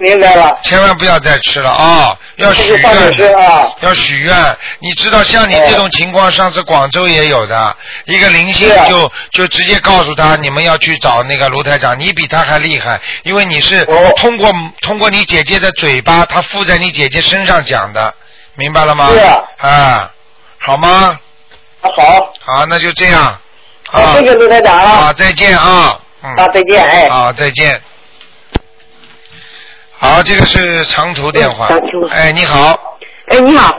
[0.03, 0.59] 明白了。
[0.63, 3.39] 千万不要再吃了啊、要许愿。
[3.39, 3.71] 啊。
[3.81, 4.35] 要许愿，
[4.81, 18.13] 你知道像你这种情况，上次广州也有的，一个灵性就就直接告诉他，你们要去找那个卢台长，你比他还厉害，因为你是哦通过通过你姐姐的嘴巴，他附在你姐姐身上讲的，
[18.57, 19.09] 明白了吗？
[19.09, 20.11] 对啊啊，
[20.59, 21.19] 好吗？
[21.81, 23.39] 好，好，那就这样。
[24.15, 25.99] 谢谢卢台长好，啊，再见啊。
[26.23, 26.35] 嗯。
[26.35, 27.09] 啊，再见，哎。
[27.09, 27.81] 好，再见。
[30.23, 32.07] 好，这个是长途电话嗯长途。
[32.07, 32.79] 哎，你好。
[33.27, 33.71] 哎，你好，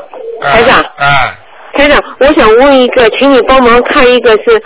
[0.41, 1.34] 啊台长，啊，
[1.77, 4.62] 台长，我想问一个，请你帮忙看一个是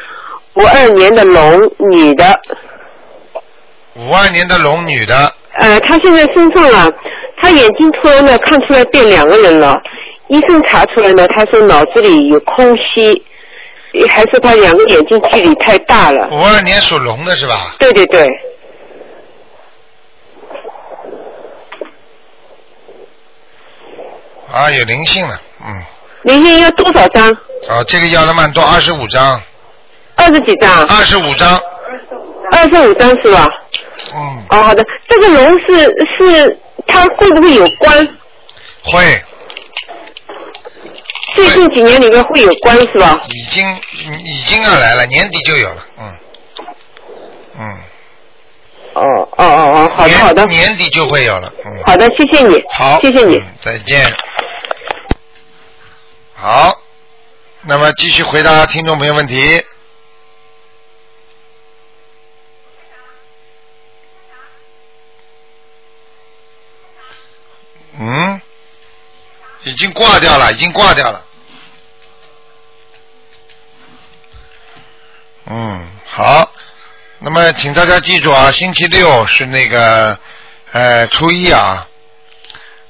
[0.56, 1.62] 五二年的龙
[1.92, 2.40] 女的，
[3.94, 6.92] 五二年的龙女的，呃，她现在身上啊，
[7.40, 9.76] 她眼睛突然呢看出来变两个人了，
[10.30, 13.24] 医生查出来呢，她说脑子里有空隙，
[14.10, 16.28] 还是她两个眼睛距离太大了。
[16.32, 17.76] 五二年属龙的是吧？
[17.78, 18.26] 对对对，
[24.52, 25.84] 啊，有灵性了，嗯，
[26.24, 27.30] 灵性要多少张？
[27.70, 29.42] 啊，这个要的蛮多，二十五张，
[30.16, 30.86] 二十几张？
[30.88, 31.60] 二十五张，
[32.52, 33.46] 二十五张是吧？
[34.16, 35.84] 嗯，哦，好的，这个龙是
[36.18, 38.08] 是它会不会有关？
[38.84, 39.22] 会，
[41.36, 43.20] 最近几年里面会有关是吧？
[43.30, 43.68] 已经
[44.24, 46.14] 已经要来了，年底就有了，嗯，
[47.60, 47.78] 嗯，
[48.94, 53.48] 哦哦哦哦，好的好的，年底就会有了，嗯，好的，谢谢你，好，谢谢你嗯。
[53.62, 54.10] 再见。
[56.40, 56.80] 好，
[57.62, 59.66] 那么继续回答听众朋友问题。
[68.00, 68.40] 嗯，
[69.64, 71.26] 已经挂掉了，已经挂掉了。
[75.46, 76.54] 嗯，好。
[77.18, 80.20] 那么，请大家记住啊，星期六是那个
[80.72, 81.88] 呃初一啊，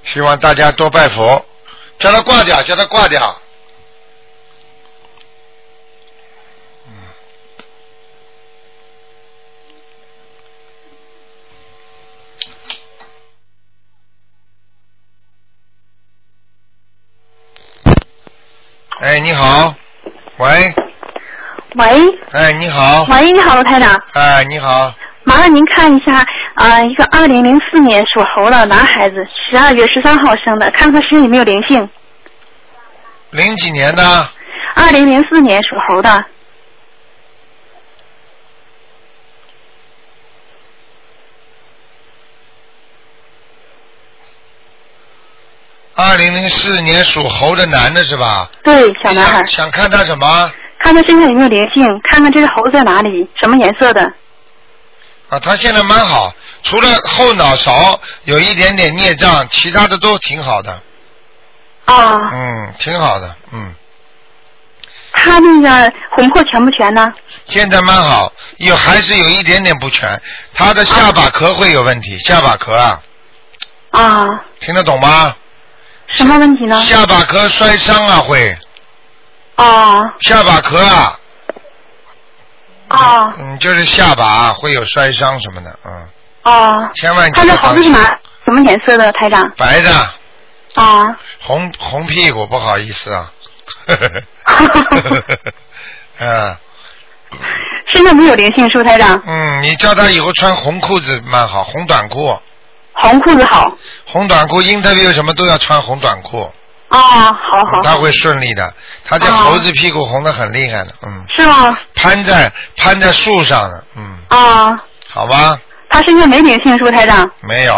[0.04, 1.46] 希望大家多拜佛。
[2.00, 3.42] 叫他挂掉，叫他挂掉。
[6.88, 6.94] 嗯。
[19.00, 19.74] 哎，你好，
[20.38, 20.74] 喂，
[21.76, 21.86] 喂，
[22.32, 26.24] 哎，你好，喂，你好，罗台长，哎，你好，麻烦您看一下
[26.58, 31.88] 啊、一个二零零四年属猴的男孩子，十二月十三号生的，看看身上有没有灵性。
[33.30, 34.28] 零几年的，
[34.74, 36.26] 二零零四年属猴的，
[45.96, 48.50] 二零零四年属猴的男的是吧？
[48.64, 50.52] 对，小男孩想，想看他什么？
[50.80, 54.12] 看他身上有没有灵性，看看这个猴在哪里，什么颜色的。
[55.30, 56.34] 啊，他现在蛮好，
[56.70, 60.82] 除了后脑勺有一点点孽障，其他的都挺好的。
[61.86, 63.74] 啊，嗯，挺好的，嗯，
[65.14, 67.14] 他那个魂魄全不全呢？
[67.48, 70.22] 现在蛮好，有还是有一点点不全，
[70.54, 73.02] 他的下巴壳会有问题，下巴壳啊，
[73.92, 74.28] 啊，
[74.60, 75.34] 听得懂吗？
[76.10, 76.82] 什么问题呢？
[76.82, 78.58] 下巴壳摔伤啊会，
[79.56, 81.20] 啊，下巴壳啊，
[82.90, 86.10] 啊嗯，就是下巴会有摔伤什么的，嗯，
[86.50, 88.00] 哦，千万他的猴子是哪
[88.46, 89.52] 什么颜色的，台长？
[89.58, 89.92] 白的，
[90.76, 93.32] 啊，红红屁股，不好意思啊。
[96.20, 96.58] 嗯
[97.94, 99.22] 身上没有灵性，是不台长？
[99.28, 102.40] 嗯，你叫他以后穿红裤子蛮好，红短裤，
[102.94, 103.72] 红裤子好。
[104.06, 106.50] 红短裤，interview 什么都要穿红短裤，
[106.90, 107.00] 啊，
[107.34, 107.82] 好好。
[107.84, 108.74] 他会顺利的。
[109.04, 111.78] 他这猴子屁股红的很厉害的，嗯，是吗？
[111.96, 114.80] 攀在攀在树上的，嗯，啊，
[115.10, 115.60] 好吧，
[115.98, 117.28] 他身上没灵性，是不是台长？
[117.42, 117.74] 没有，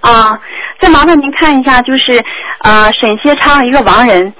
[0.00, 0.36] 啊，
[0.80, 2.20] 再麻烦您看一下，就是
[2.64, 4.34] 呃沈歇昌一个亡人，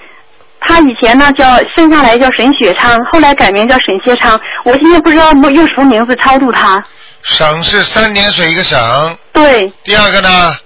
[0.59, 1.45] 他以前呢叫
[1.77, 6.85] 生下来叫沈雪昌，后来改名叫沈歇昌，我现在不知道用什么名字超度他。
[7.23, 10.57] 省是三点水一个省，对，第二个呢，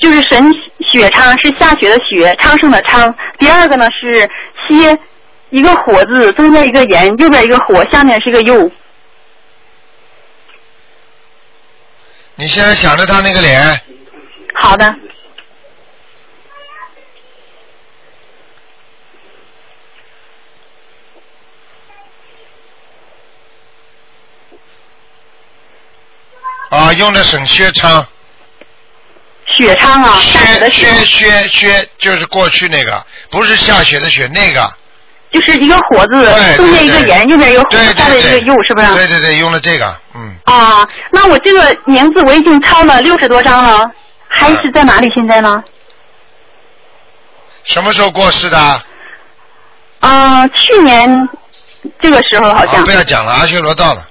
[0.00, 0.44] 就是沈
[0.80, 3.14] 雪昌是下雪的雪，昌盛的昌。
[3.38, 4.28] 第二个呢是
[4.66, 4.98] 歇，
[5.50, 8.68] 一个火字，中间一个言，右边一个火，下面是一个右。
[12.34, 13.80] 你现在想着他那个脸，
[14.54, 14.86] 好的，
[26.70, 28.04] 啊，用的省薛昌，
[29.46, 34.74] 雪昌啊，下雪的薛雪，薛薛薛就是过去那个，不是下雪的雪那个，
[35.32, 36.24] 就是一个火字，
[36.56, 37.08] 中间一个对。
[37.08, 38.92] 言，右边一个火，对下面一个对对，右，是不是？
[38.94, 43.90] 对对对，用了这个，嗯，啊，那我这个名字我已经抄了六十多张了，
[44.28, 45.64] 还是在哪里现在呢？
[47.64, 48.82] 什么时候过世的？
[50.00, 51.28] 啊，去年
[52.00, 52.80] 这个时候好像。
[52.80, 54.06] 啊不要讲了，阿修罗到了，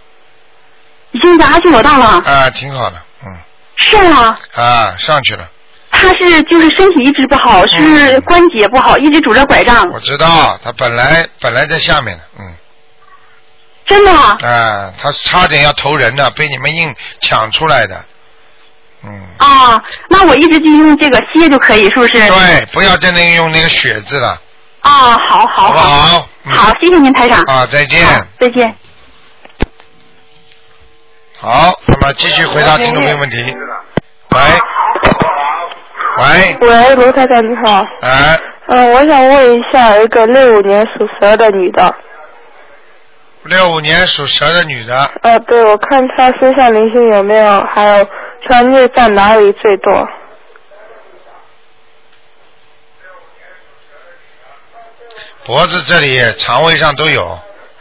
[1.11, 3.37] 已经在阿修罗到了，啊，挺好的，嗯，
[3.77, 4.37] 是吗？
[4.55, 5.47] 啊，上去了，
[6.01, 12.55] 他是就是身体一直不好，是关节不好，一直拄着拐杖，我知道，他本来本来在下面的，嗯，
[13.85, 18.03] 真的啊啊，他差点要投人了，被你们硬抢出来的，
[19.03, 22.13] 嗯，啊，那我一直就用这个歇就可以，是不是？
[22.13, 24.41] 对，不要再那个用那个血字了，
[24.79, 26.27] 啊，好好好不好？
[26.45, 27.39] 嗯好，谢谢您台长。
[27.43, 28.03] 啊，再见。
[28.39, 28.75] 再见。
[31.37, 33.37] 好，那么继续回答听众朋友问题。
[34.29, 34.39] 喂，
[36.21, 37.83] 喂，喂，卢太太你好。
[38.01, 41.95] 哎，嗯，我想问一下，一个六五年属蛇的女的，
[43.43, 48.07] 六五年属蛇的女的，呃，对，我看她身上灵性有没有，还有
[48.47, 50.07] 穿孽障哪里最多？
[55.43, 57.39] 脖子这里、肠胃上都有，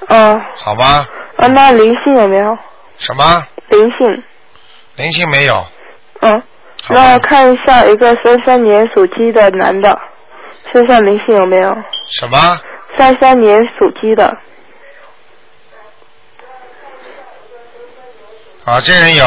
[0.08, 1.06] 嗯，好吗？
[1.36, 2.56] 啊，那灵性有没有？
[2.96, 4.24] 什么灵性，
[4.96, 5.66] 灵性没有？
[6.20, 6.38] 嗯，好
[6.88, 10.00] 那看一下一个三三年属鸡的男的，
[10.72, 11.76] 身上灵性有没有？
[12.08, 12.60] 什么？
[12.96, 14.36] 三三年属鸡的，
[18.64, 19.24] 啊，这人有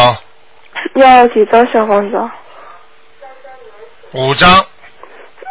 [0.96, 2.18] 要几张小黄子？
[4.12, 4.66] 五张，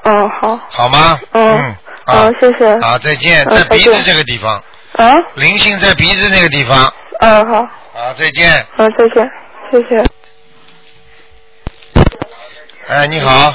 [0.04, 1.18] 嗯，好，好吗？
[1.32, 2.66] 嗯嗯，好啊，，谢谢。
[2.80, 4.62] 啊，再见，嗯在鼻子这个地方，
[4.96, 7.56] 啊，灵性在鼻子那个地方，嗯，好，
[7.98, 8.64] 啊，再见。
[8.76, 9.30] 嗯，再见，
[9.70, 10.04] 谢谢。
[12.92, 13.54] 哎，你好。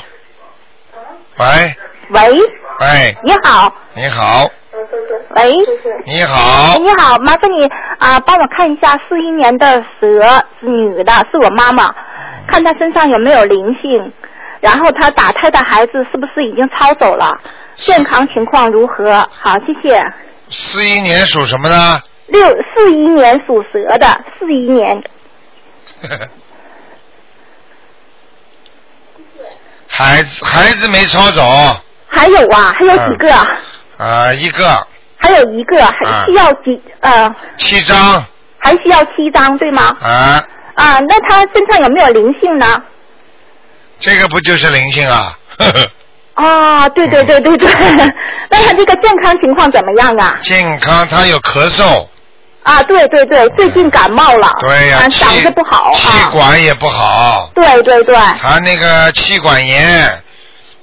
[1.37, 1.45] 喂，
[2.09, 2.19] 喂，
[2.79, 4.49] 哎，你好，你好，
[5.35, 5.53] 喂，
[6.07, 7.69] 你好，你好，麻烦你
[7.99, 11.93] 啊，帮我看一下四一年的蛇是女的，是我妈妈，
[12.47, 14.11] 看她身上有没有灵性，
[14.59, 17.39] 然后她打胎的孩子是不是已经超走了，
[17.75, 19.23] 健康情况如何？
[19.29, 20.03] 好，谢谢。
[20.49, 22.01] 四一年属什么呢？
[22.25, 24.07] 六四一年属蛇的，
[24.39, 24.99] 四一年
[29.97, 31.41] 孩子孩子没抄走
[32.07, 33.33] 还有啊，还有几个？
[33.97, 38.23] 啊，一个还有一个，啊还需要几呃，七张
[38.59, 39.95] 还需要七张对吗？
[39.99, 40.43] 啊，
[40.75, 42.67] 啊，那他身上有没有灵性呢？
[43.99, 45.35] 这个不就是灵性啊？
[45.57, 47.67] 呵 呵啊，对对对对对，
[48.51, 50.37] 那他这个健康情况怎么样啊？
[50.43, 52.07] 健康，他有咳嗽，
[52.67, 60.21] 啊，对对对，最近感冒了，对呀、啊，嗓子不好气啊，管也不好，对对对，他那个气管炎，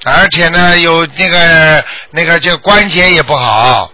[0.06, 3.90] 而且呢有那个那个就关节也不好，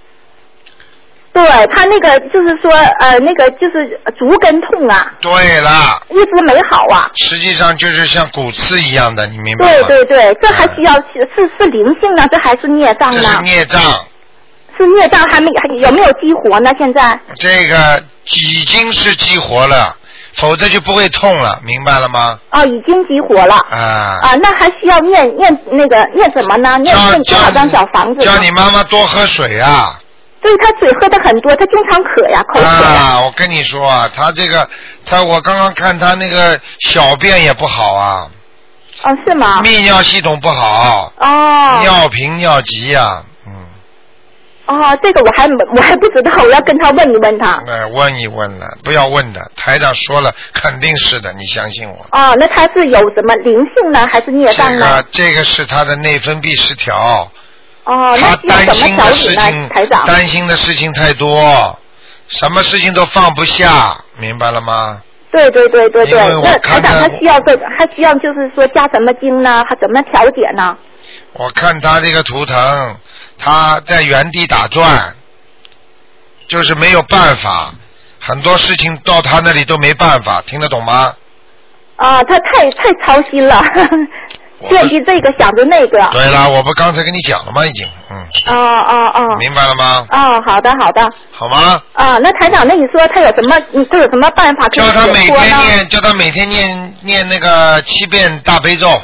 [1.33, 1.43] 对
[1.75, 2.71] 他那个就是说
[3.01, 7.11] 呃那个就是足跟痛啊，对了，一直没好啊。
[7.17, 9.87] 实际上就是像骨刺一样的，你明白吗？
[9.89, 13.41] 对对对，这还需要是是是灵性呢，这还是孽障这是呢？
[13.43, 13.81] 孽障，
[14.77, 16.71] 是孽障还没还有没有激活呢？
[16.79, 18.03] 现在这个
[18.33, 19.97] 已经是激活了，
[20.35, 22.39] 否则就不会痛了，明白了吗？
[22.51, 23.55] 哦，已经激活了。
[23.71, 26.79] 啊，啊，那还需要念念那个念什么呢？
[26.79, 28.25] 念念多少张小房子？
[28.25, 29.99] 叫你妈妈多喝水啊，
[30.43, 33.01] 所以他水喝的很多，他经常渴呀，口渴呀。
[33.01, 34.69] 啊，我跟你说啊，他这个，
[35.05, 38.29] 他我刚刚看他那个小便也不好啊，
[39.03, 39.63] 哦，是吗？
[39.63, 41.81] 泌尿系统不好，哦。
[41.83, 43.23] 尿频尿急呀、
[44.71, 47.61] 哦，这个我还没我还不知道，我要跟他问一问他。
[47.67, 52.07] 哎，问一问了，不要问的，台长说了，肯定是的，你相信我。
[52.13, 55.03] 哦，那他是有什么灵性呢，还是孽这障呢？
[55.03, 57.29] 个这个是他的内分泌失调，
[57.83, 60.05] 哦，他担心的事情台长？
[60.07, 61.77] 担心的事情太多，
[62.29, 65.03] 什么事情都放不下，明白了吗？
[65.33, 69.65] 对对对对对那台长他需要这个，他需要就是说加什么经呢？
[69.69, 70.77] 他怎么调节呢？
[71.33, 72.97] 我看他这个图腾，
[73.41, 75.15] 他在原地打转，
[76.47, 77.73] 就是没有办法，
[78.21, 81.15] 很多事情到他那里都没办法，听得懂吗？
[81.97, 83.63] 啊，他太太操心了，
[84.69, 85.99] 惦记这个想着那个。
[86.13, 87.65] 对了，我不刚才跟你讲了吗？
[87.67, 88.17] 已经，嗯，
[88.49, 89.37] 哦哦哦。
[89.39, 90.07] 明白了吗？
[90.11, 91.11] 哦，好的好的。
[91.31, 91.83] 好吗？
[91.93, 93.59] 啊，那台长，那你说他有什么？
[93.73, 95.27] 你都有什么办法可以叫他每？
[95.27, 99.01] 天念，叫他每天念念那个七遍大悲咒。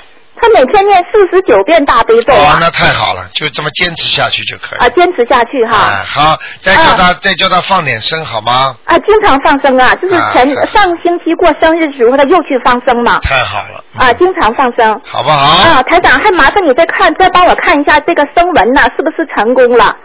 [0.46, 4.78] 他每天念四十九遍大悲咒哦啊，，那太好了，就这么坚持下去就可以。
[4.78, 5.88] 啊，坚持下去哈。
[5.88, 8.76] 哎，好，再叫他、再叫他放点声好吗？
[8.84, 13.18] 啊，经常放生啊，就是啊前、上星期过生日的时候，他又去放生嘛。
[13.20, 15.00] 太好了，啊，经常放生。
[15.04, 15.68] 好不好？
[15.68, 19.96] 啊，台长，还麻烦你再看，再帮我看一下这个声纹呢，是不是成功了？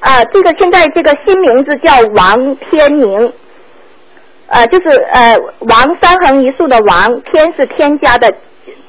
[0.00, 3.32] 啊，这个现在这个新名字叫王天宁，
[4.48, 8.32] 呃，就是呃王三横一竖的王，天是添加的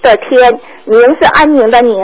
[0.06, 1.98] 的天，宁是安宁的宁。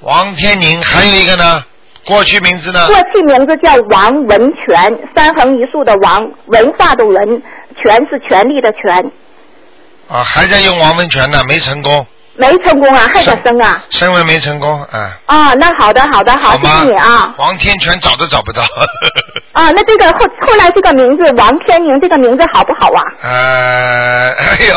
[0.00, 1.62] 王天宁，还有一个呢，
[2.06, 2.86] 过去名字呢？
[2.88, 7.42] 过去名字叫王文全，三横一竖的王，文化的文，
[7.76, 9.12] 全是权力的权，
[10.08, 12.06] 啊，还在用王文全呢，没成功，
[12.36, 13.84] 没成功啊，还想生啊？
[13.90, 16.66] 升温没成功，啊，啊，那好的好的好，谢？
[16.66, 17.32] 谢你啊。
[17.38, 18.62] 王天全找都找不到，
[19.52, 23.00] 啊，那这个后后来这个名字王天宁这个名字好不好啊？
[23.22, 24.76] 呃，哎呦，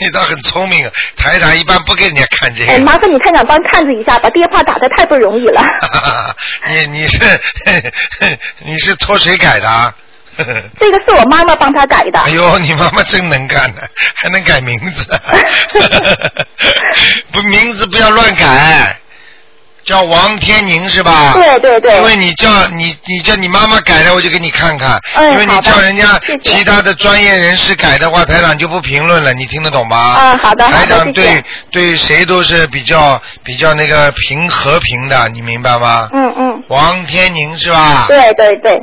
[0.00, 2.72] 你倒很聪明啊，台长一般不给人家看这个。
[2.72, 5.62] 哎，麻烦你台长帮看着一下，把电话打的太不容易了。
[6.68, 7.18] 你你是
[8.64, 9.92] 你是托谁改的啊？
[10.80, 12.18] 这个是我妈妈帮他改的。
[12.20, 13.82] 哎呦，你妈妈真能干呢，
[14.14, 15.06] 还能改名字，
[17.32, 18.96] 不名字不要乱改，
[19.84, 21.32] 叫王天宁是吧？
[21.34, 24.98] 对对对因为你叫你你叫你妈妈改的，我就给你看看。
[25.14, 29.96] 嗯因为你叫人家其他的专业人士改的话，台长就不评论了，你听得懂吗？
[29.96, 36.08] 啊好的台长对对谁都是比较比较那个平和平的，你明白吗？
[36.12, 38.06] 嗯嗯，王天宁是吧？
[38.08, 38.80] 对对对，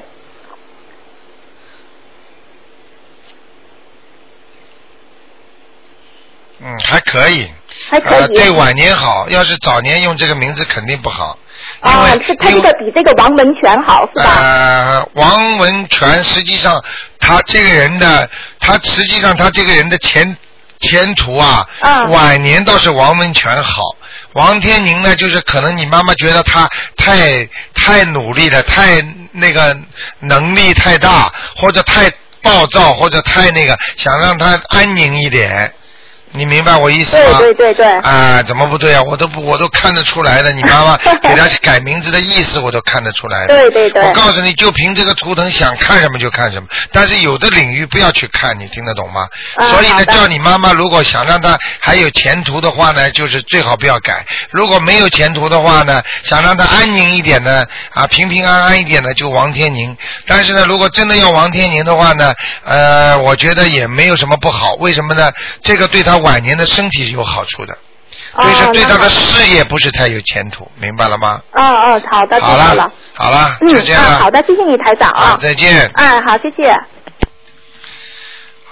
[6.64, 7.50] 嗯，还可以。
[7.90, 11.38] 还可以呃对晚年好，要是早年用这个名字肯定不好。
[11.84, 14.36] 因啊，是他这个比这个王文全好是吧？
[14.38, 16.84] 呃，王文全实际上
[17.20, 20.38] 他这个人的，他实际上他这个人的前
[20.80, 23.82] 前途啊，嗯晚年倒是王文全好。
[24.34, 29.02] 王天宁呢，就是可能你妈妈觉得他太太努力了，太
[29.32, 29.76] 那个
[30.20, 35.74] 能力太大，或者太暴躁，或者太那个，想让他安宁一点。
[36.34, 37.40] 你明白我意思吗？
[37.40, 39.04] 对对对对啊，怎么不对啊？
[39.04, 40.52] 我都不，我都看得出来的。
[40.54, 43.56] 你妈妈 给他改名字的意思，我都看得出来的。
[43.56, 46.68] 对对对我告诉你，就凭这个图腾，想看什么就看什么。
[46.92, 49.28] 但是有的领域不要去看，你听得懂吗？
[49.56, 54.26] 啊所以呢，叫你妈妈如果想让她还有前途的话呢，就是最好不要改。
[54.52, 59.96] 如果没有前途的话呢，想让她安宁一点呢，啊，平平安安一点呢，就王天宁。
[60.26, 64.74] 但是呢，如果真的要王天宁的话呢，呃，我觉得也没有什么不好。
[64.76, 65.30] 为什么呢？
[65.62, 67.78] 这个对她晚年的身体是有好处的，
[68.36, 71.42] 所以说对他的事业不是太有前途，明白了吗？
[71.54, 75.38] 哦哦，好的，好了。，好了，嗯就这样好的，谢谢你台长啊啊。
[75.42, 75.90] 再见。
[75.96, 76.74] 哎，好，谢谢。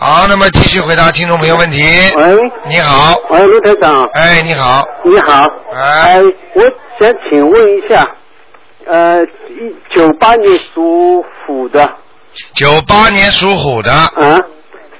[0.02, 1.84] 好，那么继续回答听众朋友问题。
[2.16, 6.22] 喂，你好，喂，卢台长，哎，你好，你好，哎，
[6.54, 6.62] 我
[7.00, 8.08] 想请问一下，
[8.86, 11.96] 呃，一九八年属虎的，
[12.54, 14.40] 九八年属虎的，啊，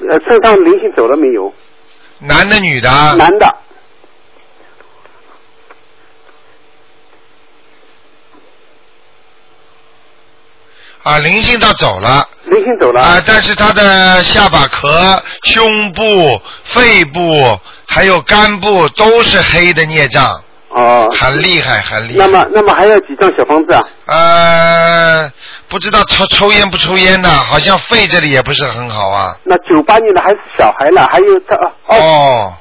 [0.10, 1.54] 呃，身上灵性走了没有？
[2.20, 2.90] 男的女的？
[3.16, 3.56] 男的，
[11.04, 12.28] 啊，灵性倒走了。
[12.44, 13.02] 灵性走了。
[13.02, 17.58] 啊，但是他的下巴壳、胸部、肺部
[17.88, 22.28] 还有肝部都是黑的孽障，哦，很厉害，很厉害。
[22.28, 23.84] 那么，那么还有几张小房子啊？
[24.08, 25.32] 呃，
[25.70, 29.36] 不知道抽抽烟不抽烟的，好像肺这里也不是很好啊。
[29.44, 31.56] 那九八年的还是小孩了，还有他
[31.88, 32.54] 哦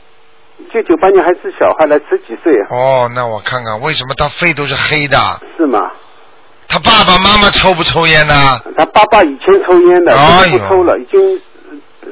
[0.73, 2.69] 就九八年还是小孩了，十几岁啊？
[2.71, 5.17] 哦，那我看看为什么他肺都是黑的？
[5.57, 5.81] 是吗？
[6.69, 8.61] 他他爸爸妈妈抽不抽烟呢？
[8.77, 11.41] 他爸爸以前抽烟的，哎呦现在不抽了，已经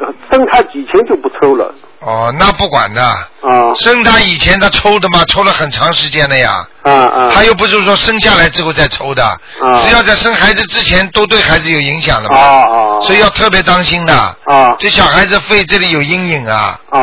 [0.00, 1.74] 呃生他以前就不抽了。
[2.00, 3.02] 哦，那不管的。
[3.02, 3.26] 啊
[3.74, 6.66] 生他以前他抽的嘛，抽了很长时间了呀。
[6.82, 7.30] 啊啊！
[7.32, 9.38] 他又不是说生下来之后再抽的，
[9.82, 12.38] 只要在生孩子之前都对孩子有影响的嘛。
[12.38, 14.14] 啊啊所以要特别当心的。
[14.14, 16.98] 啊这小孩子肺这里有阴影啊，啊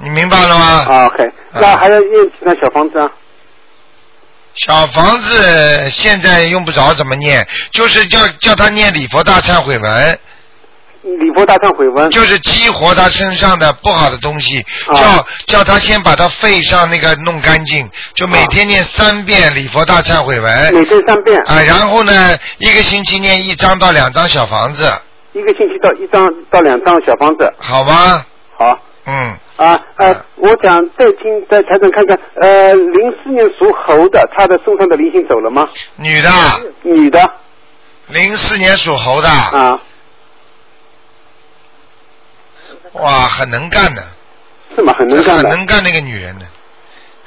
[0.00, 0.86] 你明白了吗？
[0.88, 3.10] 啊！OK，那还要念几张小房子啊？
[4.54, 10.18] 小房子现在用不着怎么念，就是叫叫他念礼佛大忏悔文。
[11.18, 12.10] 礼佛大忏悔文。
[12.10, 14.94] 就是激活他身上的不好的东西，啊
[15.46, 20.74] 叫叫他先把他肺上那个弄干净，就每天念三遍礼佛大忏悔文。
[20.74, 21.40] 每天三遍。
[21.42, 24.90] 啊，然后呢，一个星期念一张到两张小房子，
[25.32, 27.52] 一个星期到一张到两张小房子。
[27.58, 28.24] 好吗？
[28.58, 28.78] 好。
[29.06, 29.36] 嗯。
[29.56, 35.66] 啊呃，我想再听再台长看看，呃，零四年属猴的，他的身上的灵性走了吗？
[35.96, 36.30] 女的。
[36.82, 37.30] 女的。
[38.08, 39.28] 零四年属猴的。
[39.28, 39.80] 啊。
[43.02, 44.02] 哇，很能干的。
[44.74, 44.94] 是吗？
[44.98, 45.48] 很能干的。
[45.48, 46.46] 很能干那个女人呢，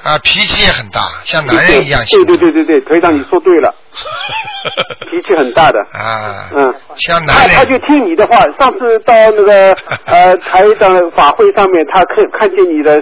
[0.03, 3.73] 啊，脾气也很大，像男人一样对对对对对，可以让你说对了，
[5.09, 5.79] 脾气很大的。
[5.93, 7.49] 啊，嗯，像男人。
[7.55, 8.39] 他他就听你的话。
[8.59, 9.73] 上次到那个
[10.05, 13.01] 呃台长法会上面，他看看见你的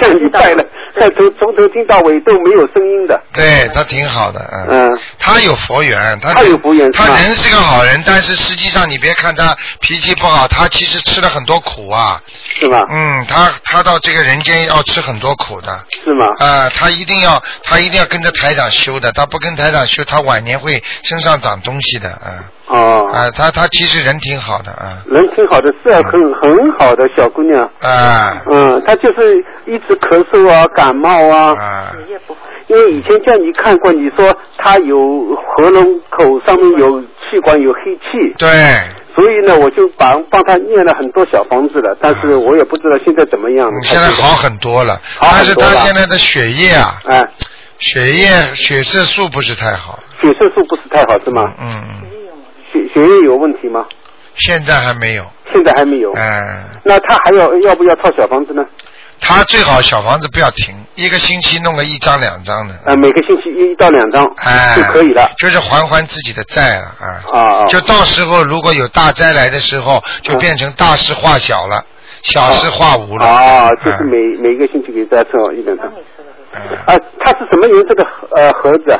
[0.00, 0.64] 像你带了，
[0.98, 3.20] 在从从头听到尾都没有声音的。
[3.34, 4.90] 对他挺好的，嗯。
[4.90, 4.98] 嗯。
[5.18, 12.20] 他有佛缘，他他有佛缘他人是个好人，但是实际上你别看他脾气不好，他其实吃了很多苦啊。
[12.54, 12.78] 是吧？
[12.90, 15.68] 嗯，他他到这个人间要吃很多苦的。
[16.04, 16.26] 是吗？
[16.38, 23.10] 啊、他一定要他一定要跟着台长修的，他不跟台长修，他晚年会身上长东西的，啊、哦。
[23.12, 27.68] 啊、他他其实人挺好的，啊、人挺好的，是啊很很好的小姑娘。
[27.82, 28.40] 啊。
[28.50, 29.36] 嗯，她就是
[29.66, 31.54] 一直咳嗽啊，感冒啊。
[31.60, 31.92] 啊。
[32.68, 38.34] 因为以前叫你看过，你说她有喉咙口上面有气管有黑气。
[38.38, 38.48] 对。
[39.12, 43.68] 所以呢，我就帮帮她念了很多小房子了，但是我也不知道现在怎么样。
[43.68, 47.28] 嗯现在好很多了，但是他现在的血液啊，哎，
[47.80, 51.42] 血液血色素不是太好，血色素不是太好是吗？
[51.58, 51.82] 嗯，
[52.72, 53.86] 血血液有问题吗？
[54.34, 56.12] 现在还没有，现在还没有。
[56.12, 58.64] 嗯，那他还要要不要套小房子呢？
[59.22, 65.30] 他最好小房子不要停，一个星期弄个一张两张的，呃，每个星期一到两张哎，就可以了。
[65.38, 67.22] 就是还还自己的债了啊。
[67.32, 67.66] 啊啊。
[67.66, 71.84] 就到时候如果有大灾来的时候，就变成大事化小了，
[72.22, 73.26] 小事化无了。
[73.26, 75.86] 啊，就是每每个星期给大家凑一两张。
[76.52, 78.98] 啊，它是什么颜色的呃盒子？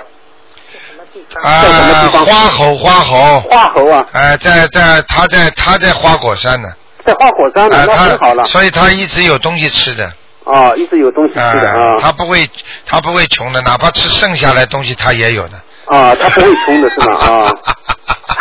[1.43, 3.41] 啊，花猴花猴。
[3.41, 4.07] 花猴啊。
[4.13, 6.69] 哎，在在他在他在花果山呢。
[7.05, 8.49] 在花果山呢，啊，那很好了他。
[8.49, 10.13] 所以他一直有东西吃的。
[10.45, 11.97] 啊，一直有东西吃的。
[12.01, 12.49] 他不会
[12.87, 15.61] 他不会穷的，哪怕吃剩下来的东西他也有的。
[15.91, 17.15] 啊，他不会充的是吗？
[17.17, 17.53] 啊。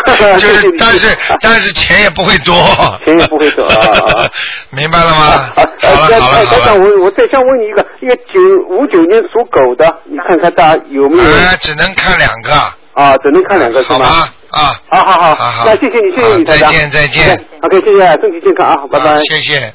[0.38, 2.56] 就是， 但是但是钱也不会多。
[3.06, 4.30] 钱也不会多啊。
[4.70, 5.52] 明白了吗？
[5.56, 6.76] 呃，好了好了好了。
[6.76, 8.40] 我我再想问你一个，一个九
[8.70, 11.30] 五九年属狗的，你看看大家有没有？
[11.32, 12.54] 哎，只能看两个。
[12.94, 14.06] 啊，只能看两个是吧，
[14.52, 14.76] 啊。
[14.90, 17.46] 好好好，好好那谢谢你，谢谢你，再见再见。
[17.62, 19.18] OK，谢谢，身体健康啊，拜拜。
[19.24, 19.74] 谢谢。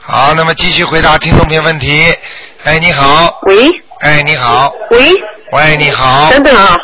[0.00, 2.14] 好，那么继续回答听众朋友问题。
[2.64, 3.38] 哎，你好。
[3.42, 3.85] 喂。
[4.00, 4.72] 哎，你好。
[4.90, 4.98] 喂。
[5.52, 6.30] 喂，你好。
[6.30, 6.76] 等等啊，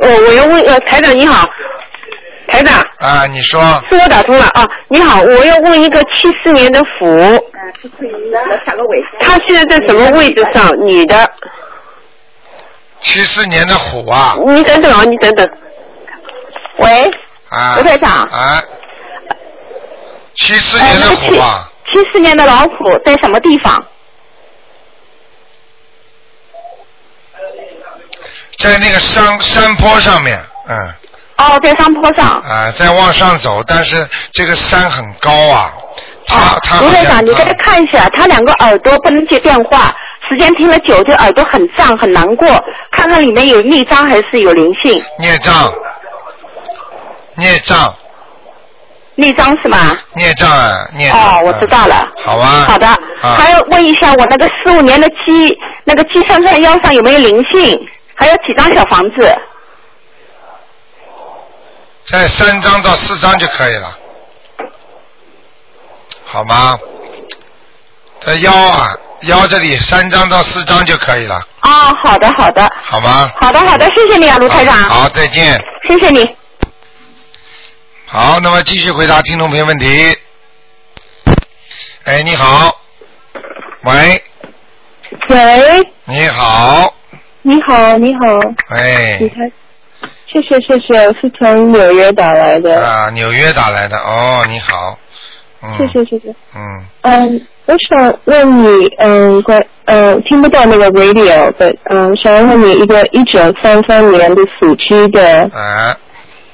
[0.00, 1.46] 我，我要问呃，台长你好，
[2.46, 2.80] 台长。
[2.98, 3.60] 啊，你说。
[3.90, 4.66] 是我打通了啊！
[4.88, 7.44] 你好，我要问一个七四年的虎，
[9.20, 10.74] 他现在在什么位置上？
[10.86, 11.30] 女的。
[13.00, 14.36] 七四年的虎啊。
[14.46, 15.46] 你等等啊，你等等。
[16.78, 17.10] 喂。
[17.50, 17.74] 啊。
[17.76, 18.62] 刘台长啊。
[20.36, 21.68] 七四年的虎啊。
[21.92, 23.84] 七四年的老虎在什么地方？
[28.64, 30.94] 在那个山山坡上面，嗯。
[31.36, 32.26] 哦，在山坡上。
[32.26, 35.70] 啊，在往上走，但是这个山很高啊。
[36.26, 39.94] 他他卢队长，你给他看一下，他两个耳朵不能接电话，
[40.26, 42.48] 时间听了久，就耳朵很胀，很难过。
[42.90, 45.04] 看看里面有内脏还是有灵性？
[45.18, 45.70] 孽障，
[47.36, 47.94] 孽障，
[49.16, 49.98] 内脏是吗？
[50.14, 51.20] 孽障啊，孽障。
[51.20, 52.08] 哦，我知道了。
[52.24, 52.64] 好啊。
[52.66, 55.54] 好的，啊还要问一下我那个四五年的鸡，
[55.84, 57.88] 那个鸡身上腰上有没有灵性？
[58.16, 59.38] 还有几张小房子？
[62.06, 63.98] 在三张到四张就可以了，
[66.24, 66.78] 好吗？
[68.20, 73.32] 在腰啊，腰这里三张到四张就可以了，啊、好的，好的，好吗？
[73.40, 74.76] 好的，好的，谢谢你啊，卢台长。
[74.76, 75.58] 好，再见。
[75.88, 76.36] 谢谢你。
[78.06, 80.16] 好，那么继续回答听众朋友问题。
[82.04, 82.78] 哎，你好，
[83.82, 84.22] 喂，
[85.30, 86.93] 喂，你好，
[87.46, 88.20] 你好，你好，
[88.70, 89.46] 哎你，看，
[90.26, 92.82] 谢谢谢谢，是从纽约打来的。
[92.82, 93.98] 啊，纽约打来的。
[93.98, 94.98] 哦，你好。
[95.62, 95.76] 嗯。
[95.76, 96.34] 谢谢谢谢。
[96.56, 96.82] 嗯。
[97.02, 105.94] 嗯，我想问你，嗯，关，嗯，听不到那个 radio 的，嗯，想问你一个一九三三年的属鸡的，啊。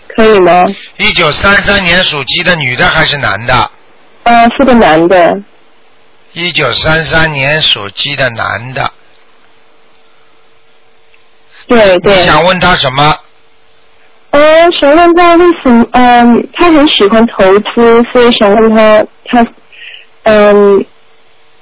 [0.09, 0.65] 可以吗？
[0.97, 3.71] 一九三三年属鸡的女的还是男的？
[4.25, 5.41] 呃，是个男的。
[6.33, 8.91] 一九三三年属鸡的男的。
[11.71, 12.17] 对对。
[12.17, 13.17] 你想问他什么？
[14.31, 15.87] 呃，想问他为什么？
[15.93, 19.47] 嗯，他很喜欢投资，所以想问他，他，
[20.25, 20.85] 嗯，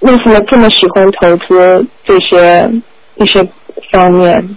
[0.01, 2.71] 为什么这么喜欢投资这些
[3.17, 3.43] 一些
[3.93, 4.57] 方面？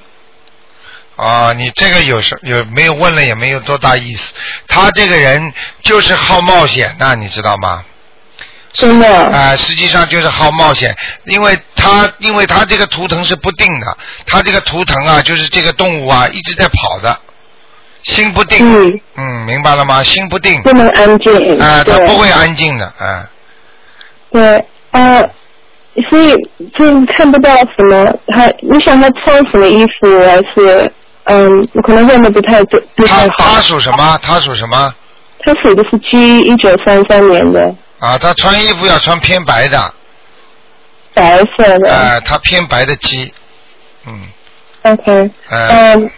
[1.15, 4.33] 啊，你这个有什有没有问了也没有多大意思。
[4.67, 7.83] 他这个人就是好冒险呐，你知道吗？
[8.73, 9.07] 真的。
[9.07, 10.95] 啊、实际上就是好冒险，
[11.25, 17.17] 因为他因为他这个图腾是不定的，他这个图腾啊，就是这个动物啊一直在跑的，
[18.03, 18.59] 心不定。
[18.65, 18.99] 嗯。
[19.15, 20.03] 嗯，明白了吗？
[20.03, 20.61] 心不定。
[20.63, 21.59] 不能安静。
[21.59, 23.29] 啊、他对不会安静的，啊、
[24.31, 25.29] 对，呃，
[26.09, 26.29] 所以
[26.77, 30.91] 就看不到什么，他你想他穿什么衣服，还是
[31.25, 33.33] 嗯，我可能问的不太对，不太好。
[33.37, 34.17] 他属什么？
[34.21, 34.93] 他属什么？
[35.43, 39.93] 他属的是鸡，一九三三年的，啊，他穿衣服要穿偏白的，
[41.13, 41.89] 白色的。
[41.93, 43.31] 呃，他偏白的鸡，
[44.07, 44.27] 嗯
[44.81, 46.11] ，OK，呃，嗯，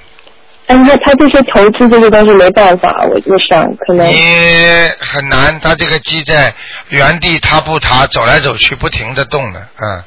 [0.66, 6.54] 但是他这些投资这些东西没办法，我就想可能你很难，他这个鸡在
[6.88, 10.04] 原地踏步踏，走来走去，不停的动的，嗯。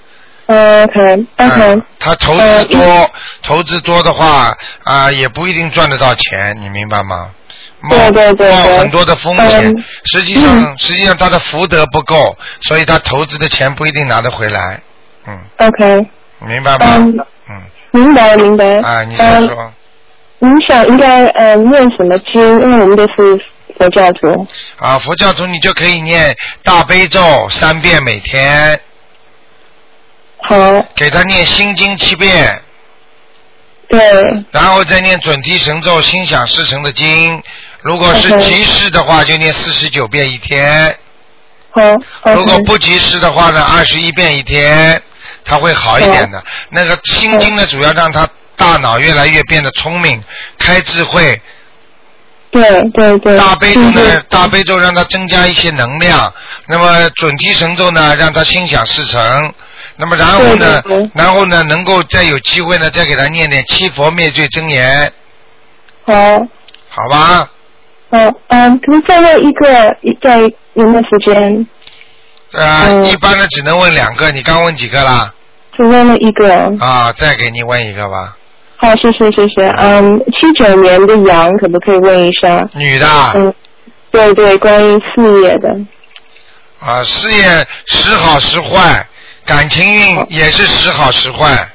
[0.48, 3.10] 嗯 OK OK，嗯，他投资多，
[3.42, 7.32] 投资多的话啊、也不一定赚得到钱，你明白吗？
[7.82, 9.84] 冒对对对冒很多的风险，嗯。
[10.04, 14.80] 实际上、实际上他的福德不够，所以他投资的钱不一定拿得回来，
[15.26, 15.38] 嗯。
[15.58, 16.06] OK，
[16.40, 16.86] 明白吗？
[16.96, 17.62] 嗯，嗯，
[17.92, 18.64] 明白明白。
[18.80, 19.72] 啊，你再嗯，说，
[20.38, 22.42] 您想应该呃念什么经？
[22.42, 23.14] 因为我们都是
[23.78, 24.46] 佛教徒。
[24.78, 28.80] 啊，佛教徒你就可以念大悲咒三遍每天，
[30.38, 30.56] 好，
[30.94, 32.60] 给他念心经七遍，
[33.88, 33.98] 对，
[34.50, 37.42] 然后再念准提神咒心想事成的经。
[37.86, 40.98] 如果是急事的话，就念四十九遍一天。
[41.70, 41.80] 好
[42.34, 45.00] 如果不及时的话呢，二十一遍一天，
[45.44, 46.42] 他会好一点的。
[46.70, 50.20] 那个心经呢，主要让他大脑越来越变得聪明，
[50.58, 51.40] 开智慧。
[52.50, 53.38] 对对对。
[53.38, 56.34] 大悲咒呢嗯，大悲咒让他增加一些能量。
[56.66, 59.54] 那么准提神咒呢，让他心想事成。
[59.94, 65.12] 那么然后呢对对对，然后呢，能够再有机会呢，再给他念点七佛灭罪真言，
[66.04, 66.14] 好，
[66.88, 67.48] 好吧？
[68.08, 70.38] 好，嗯，可能再问一个，一再
[70.74, 71.66] 有没有时间？
[72.52, 75.32] 呃，嗯一般的只能问两个，你刚问几个啦？
[75.76, 76.54] 只问了一个。
[76.78, 78.36] 啊，再给你问一个吧。
[78.76, 79.68] 好，谢谢谢谢。
[79.78, 82.68] 嗯，七九年的羊可不可以问一下？
[82.74, 83.52] 女的啊嗯，
[84.10, 85.68] 对对，关于事业的。
[86.78, 89.04] 啊，事业时好时坏，
[89.44, 91.68] 感情运也是时好时坏。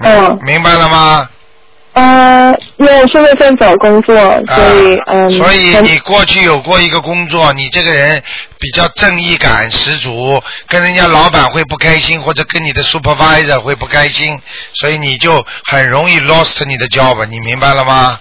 [0.00, 1.28] 嗯明白了吗？
[1.98, 4.14] 呃，因为我现在在找工作，
[4.46, 5.24] 所以嗯。
[5.24, 8.22] 啊所以你过去有过一个工作，你这个人
[8.58, 14.38] 比较正义感十足，跟人家老板会不开心，或者跟你的 supervisor 会不开心，
[14.74, 18.20] 所以你就很容易 lost 你的 job，你明白了吗？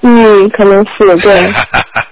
[0.00, 1.50] 嗯，可能是对，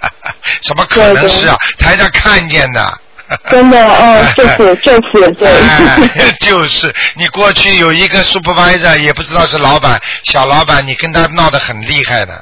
[0.62, 1.56] 什么可能是啊？
[1.78, 2.98] 台上看见的。
[3.50, 5.48] 真的哦，就是 就是对。
[5.50, 12.34] 哎，就是你过去有一个 supervisor，也不知道是老板、小老板，你跟他闹得很厉害的，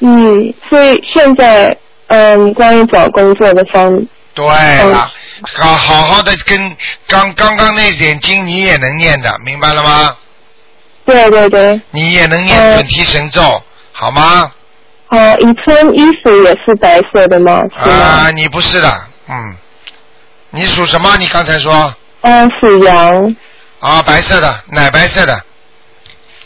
[0.00, 1.76] 嗯，嗯，所以现在
[2.08, 5.10] 嗯，关于找工作的方，对了，
[5.54, 10.16] 好好好的跟刚刚刚那点经你也能念的，明白了吗？
[11.04, 13.62] 对对对，你也能念嗯准提神咒，
[13.92, 14.50] 好吗？
[15.06, 17.62] 好，你穿衣服也是白色的吗？
[17.84, 17.92] 吗？
[17.92, 18.88] 啊，你不是的，
[19.28, 19.56] 嗯，
[20.52, 21.16] 你属什么？
[21.18, 21.92] 你刚才说
[22.22, 23.34] 嗯，属羊，
[23.80, 25.38] 啊，白色的，奶白色的，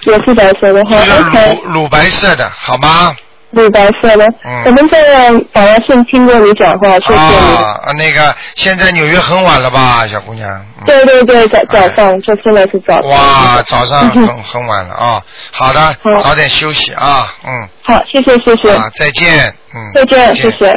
[0.04, 3.14] 也是白色的，好就是，OK，乳乳白色的，好吗？
[3.50, 4.26] 乳白色的。
[4.44, 7.56] 嗯我们在宝来信听过你讲话，谢谢你。
[7.56, 10.50] 啊，那个现在纽约很晚了吧，小姑娘？
[10.78, 13.10] 嗯对对对，早早上，就现在是早上。
[13.10, 15.22] 哇，早上嗯 很很晚了啊。
[15.52, 20.72] 好的，好早点休息啊，嗯，好，谢谢谢谢，啊，再见，嗯，再见，谢谢。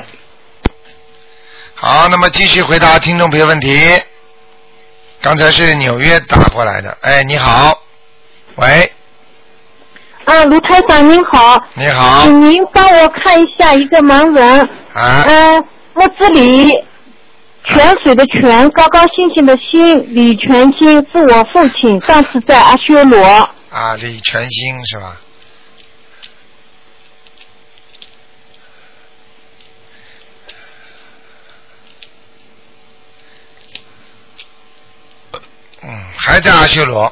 [1.81, 3.79] 好，那么继续回答听众朋友问题。
[5.21, 7.81] 刚才是纽约打过来的，哎，你好，
[8.55, 8.91] 喂，
[10.25, 16.67] 啊，卢台长您好，你好，请您帮我看一下一个盲人，啊，嗯、木子李，
[17.63, 23.25] 泉水的泉，高高兴兴的兴，李全兴是我父亲，上次在阿修罗，
[23.69, 25.15] 啊，李全兴是吧？
[36.19, 37.11] 还在阿修罗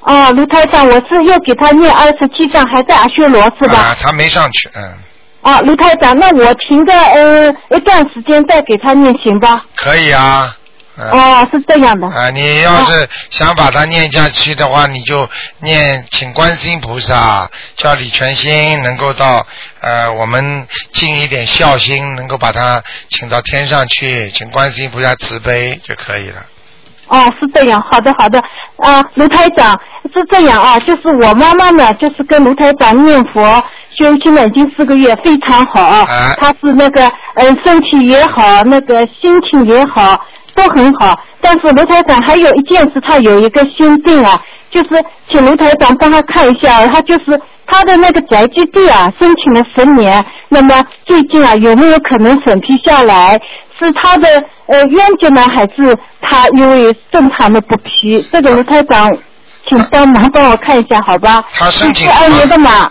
[0.00, 3.78] 哦，卢台长，我是又给他念二十七章，还在阿修罗是吧？
[3.78, 4.94] 啊，他没上去，嗯，
[5.42, 9.64] 啊，卢台长，那我停个呃一段时间再给他念行吧？
[9.76, 10.56] 可以啊。
[10.94, 12.06] 嗯哦，是这样的。
[12.08, 15.26] 啊，你要是想把它念下去的话，你就
[15.60, 19.46] 念请观世音菩萨，叫李全兴能够到
[19.80, 26.44] 呃我们尽一点孝心，能够把他请到天上去，请观世音菩萨慈悲就可以了。
[27.12, 28.40] 哦，是这样，好的好的，
[28.78, 29.78] 啊，卢台长
[30.14, 33.62] 是这样啊，就是我妈妈呢，就是跟卢台长念佛
[33.98, 40.18] 修心了已经四个月，非常好啊，哎她是那个嗯、身体也好，那个心情也好，
[40.54, 41.20] 都很好。
[41.42, 44.40] 但是卢台长还有一件事，他有一个心病啊，
[44.70, 53.38] 就是请卢台长帮他看一下，他就是他的那个宅基地啊，申请了十年，那么最近啊有没有可能审批下来？
[53.78, 54.28] 是他的
[54.66, 58.26] 呃冤结呢，还是他因为正常的不批？
[58.32, 59.10] 这个卢台长，
[59.68, 61.44] 请帮忙帮我看一下，好吧？
[61.54, 62.90] 他申请是二年的嘛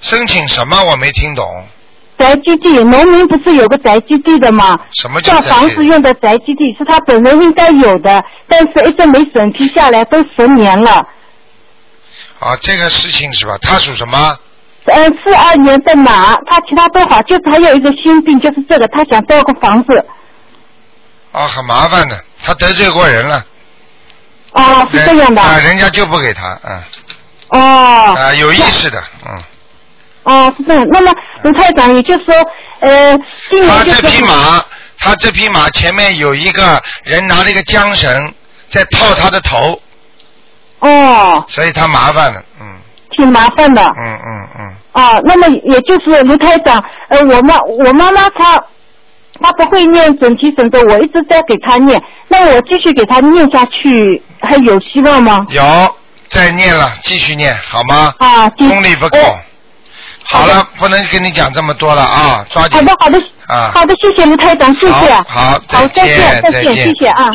[0.00, 0.76] 申请什么？
[0.84, 1.46] 我没听懂。
[2.18, 4.78] 宅基地，农民不是有个宅基地的吗？
[4.92, 11.06] 什么叫叫房子用的宅基地，是他本人应该有的，但是一直没审批下来，都十年了。
[12.38, 13.56] 啊，这个事情是吧？
[13.60, 14.36] 他属什么？
[14.84, 20.04] 呃，四二年的马，他其他都好，就是还有一个心病，就是这个，他想造个房子。
[21.32, 23.44] 啊，很麻烦的，他得罪过人了。
[24.52, 25.40] 哦，是这样的。
[25.40, 26.82] 啊，人家就不给他，嗯。
[27.48, 28.14] 哦。
[28.14, 29.42] 啊，有意识的，嗯。
[30.24, 30.86] 哦，是这样。
[30.90, 31.12] 那么
[31.42, 32.34] 卢太长，也就是说，
[32.80, 33.18] 呃，
[33.50, 34.64] 今他年就是这匹马，
[34.98, 38.32] 他这匹马前面有一个人拿了一个缰绳
[38.68, 39.80] 在套他的头，
[40.80, 42.66] 哦，所以他麻烦了，嗯
[43.16, 43.82] 挺麻烦的。
[43.82, 44.76] 嗯嗯嗯。
[44.92, 48.62] 啊，那么也就是卢太长，呃，我妈我妈妈她
[49.42, 55.44] 她不会念准提神咒，我一直在给他念，那我继续给他念下去，还有希望吗？
[55.50, 55.62] 有，
[56.28, 58.14] 再念了，继续念好吗？
[58.18, 59.18] 啊，继功力不够。
[60.24, 62.78] 好了，不能跟你讲这么多了啊，抓紧。
[62.78, 63.18] 好的，好的，
[63.48, 63.72] 啊。
[63.74, 64.92] 好的，谢谢卢台长，谢谢。
[64.92, 67.28] 好，好，再见，再见谢谢啊。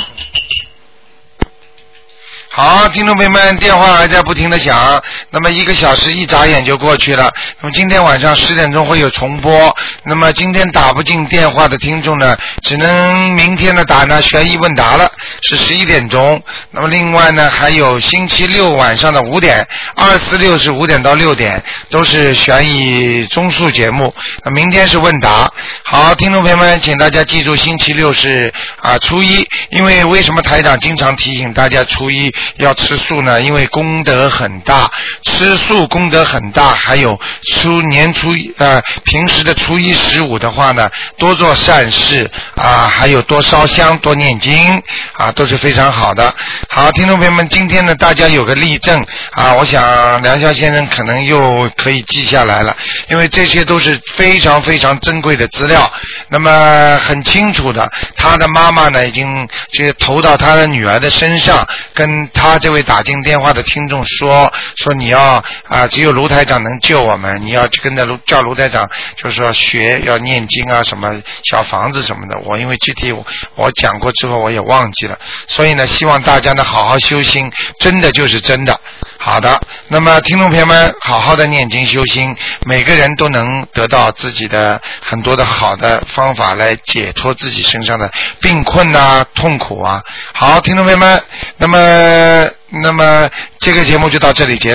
[2.58, 5.00] 好，听众朋友们，电话还在不停的响，
[5.30, 7.32] 那么一个小时一眨眼就过去了。
[7.62, 9.78] 那么今天晚上十点钟会有重播。
[10.06, 15.08] 那么今天打不进电话的听众呢，只能明天的打呢悬疑问答了，
[15.44, 16.42] 是十一点钟。
[16.72, 19.64] 那么另外呢，还有星期六晚上的五点，
[19.96, 24.12] 二四六是五点到六点，都是悬疑综述节目。
[24.44, 25.48] 那明天是问答。
[25.84, 28.52] 好，听众朋友们，请大家记住，星期六是
[28.82, 33.42] 啊初一，因为为什么台长经常提醒大家初一要吃素呢？
[33.42, 34.90] 因为功德很大，
[35.24, 36.74] 吃素功德很大。
[36.74, 37.20] 还有
[37.56, 44.82] 初年初一呃平时的初一十五的话呢，多做善事啊，还有多烧香、多念经
[45.14, 46.34] 啊，都是非常好的。
[46.70, 52.76] 好，听众朋友们，今天呢大家有个例证啊，我想梁霄先生可能又可以记下来了，
[53.10, 55.92] 因为这些都是非常非常珍贵的资料。
[56.30, 72.38] 那么很清楚的，他的妈妈呢已经就投到他的女儿的身上，跟他这位打进电话的听众说说你要啊，只有卢台长能救我们，你要跟着卢叫卢台长，就是说学要念经啊，什么小房子什么的。
[72.46, 73.26] 我因为具体我
[73.56, 75.18] 我讲过之后我也忘记了，
[75.48, 78.80] 所以呢，希望大家呢好好修心，真的就是真的。
[79.18, 88.10] 好的，那么听众朋友们，好好的念经修心，每个人都能得到自己的很多的好的方法来解脱自己身上的
[88.40, 90.02] 病困呐、痛苦啊。
[90.34, 91.22] 好，听众朋友们，
[91.58, 94.66] 那么那么这个节目就到这里结。